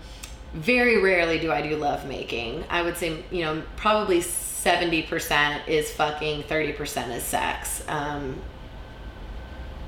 very 0.53 1.01
rarely 1.01 1.39
do 1.39 1.53
I 1.53 1.63
do 1.63 1.77
lovemaking. 1.77 2.65
I 2.71 2.83
would 2.83 2.97
say, 2.97 3.23
you 3.31 3.43
know, 3.43 3.63
probably 3.77 4.21
70% 4.67 5.69
is 5.69 5.93
fucking, 5.93 6.43
30% 6.43 7.15
is 7.15 7.23
sex. 7.23 7.85
Um, 7.87 8.41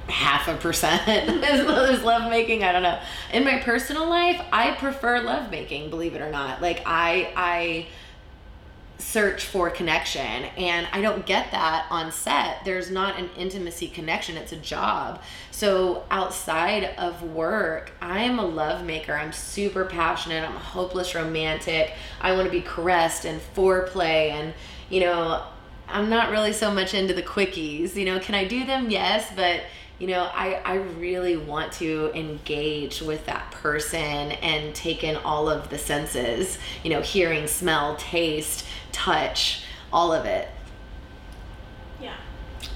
half 0.07 0.47
a 0.47 0.55
percent 0.57 1.03
is, 1.09 2.03
love 2.05 2.31
making. 2.31 2.63
I 2.63 2.71
don't 2.71 2.85
know. 2.85 2.99
In 3.33 3.45
my 3.45 3.59
personal 3.59 4.09
life, 4.09 4.41
I 4.53 4.71
prefer 4.77 5.21
love 5.21 5.51
making, 5.51 5.91
believe 5.91 6.15
it 6.15 6.23
or 6.23 6.31
not. 6.31 6.63
Like 6.63 6.83
I, 6.87 7.33
I, 7.35 7.87
search 8.99 9.45
for 9.45 9.71
connection 9.71 10.21
and 10.21 10.89
I 10.93 11.01
don't 11.01 11.25
get 11.25 11.53
that 11.53 11.87
on 11.89 12.11
set. 12.11 12.65
There's 12.65 12.91
not 12.91 13.19
an 13.19 13.31
intimacy 13.37 13.89
connection, 13.89 14.37
it's 14.37 14.53
a 14.53 14.57
job. 14.57 15.23
So 15.53 16.05
outside 16.11 16.85
of 16.99 17.23
work, 17.23 17.93
I'm 18.01 18.39
a 18.39 18.45
love 18.45 18.85
maker. 18.85 19.15
I'm 19.15 19.33
super 19.33 19.85
passionate. 19.85 20.49
I'm 20.49 20.57
a 20.57 20.61
hopeless 20.61 21.15
romantic. 21.15 21.93
I 22.21 22.33
want 22.33 22.47
to 22.47 22.53
be 22.53 22.61
caressed 22.61 23.25
and 23.25 23.41
foreplay 23.55 24.31
and 24.31 24.53
you 24.91 25.01
know, 25.01 25.45
I'm 25.89 26.11
not 26.11 26.31
really 26.31 26.53
so 26.53 26.73
much 26.73 26.95
into 26.95 27.15
the 27.15 27.23
quickies. 27.23 27.95
You 27.95 28.05
know, 28.05 28.19
can 28.19 28.35
I 28.35 28.45
do 28.45 28.65
them? 28.65 28.91
Yes, 28.91 29.31
but 29.35 29.63
you 29.99 30.07
know, 30.07 30.31
I, 30.33 30.61
I 30.65 30.75
really 30.75 31.37
want 31.37 31.73
to 31.75 32.13
engage 32.15 33.03
with 33.03 33.27
that 33.27 33.51
person 33.51 33.99
and 33.99 34.75
take 34.75 35.03
in 35.03 35.17
all 35.17 35.49
of 35.49 35.71
the 35.71 35.79
senses, 35.79 36.59
you 36.85 36.91
know, 36.91 37.03
hearing, 37.03 37.49
smell, 37.49 37.97
taste, 37.97 38.65
touch, 38.93 39.65
all 39.93 40.13
of 40.13 40.25
it. 40.25 40.49
Yeah. 42.01 42.15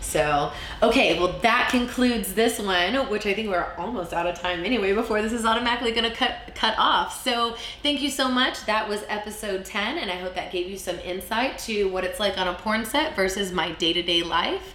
So, 0.00 0.52
okay, 0.82 1.18
well, 1.18 1.38
that 1.42 1.68
concludes 1.70 2.34
this 2.34 2.58
one, 2.58 3.08
which 3.08 3.24
I 3.24 3.34
think 3.34 3.48
we're 3.48 3.72
almost 3.78 4.12
out 4.12 4.26
of 4.26 4.38
time 4.38 4.64
anyway 4.64 4.92
before 4.92 5.22
this 5.22 5.32
is 5.32 5.44
automatically 5.44 5.92
going 5.92 6.10
to 6.10 6.16
cut 6.16 6.54
cut 6.56 6.74
off. 6.76 7.22
So, 7.22 7.56
thank 7.84 8.02
you 8.02 8.10
so 8.10 8.28
much. 8.28 8.66
That 8.66 8.88
was 8.88 9.04
episode 9.08 9.64
10, 9.64 9.98
and 9.98 10.10
I 10.10 10.16
hope 10.16 10.34
that 10.34 10.50
gave 10.50 10.68
you 10.68 10.76
some 10.76 10.98
insight 10.98 11.58
to 11.60 11.84
what 11.84 12.02
it's 12.02 12.18
like 12.18 12.36
on 12.36 12.48
a 12.48 12.54
porn 12.54 12.84
set 12.84 13.14
versus 13.14 13.52
my 13.52 13.70
day 13.72 13.92
to 13.92 14.02
day 14.02 14.24
life. 14.24 14.74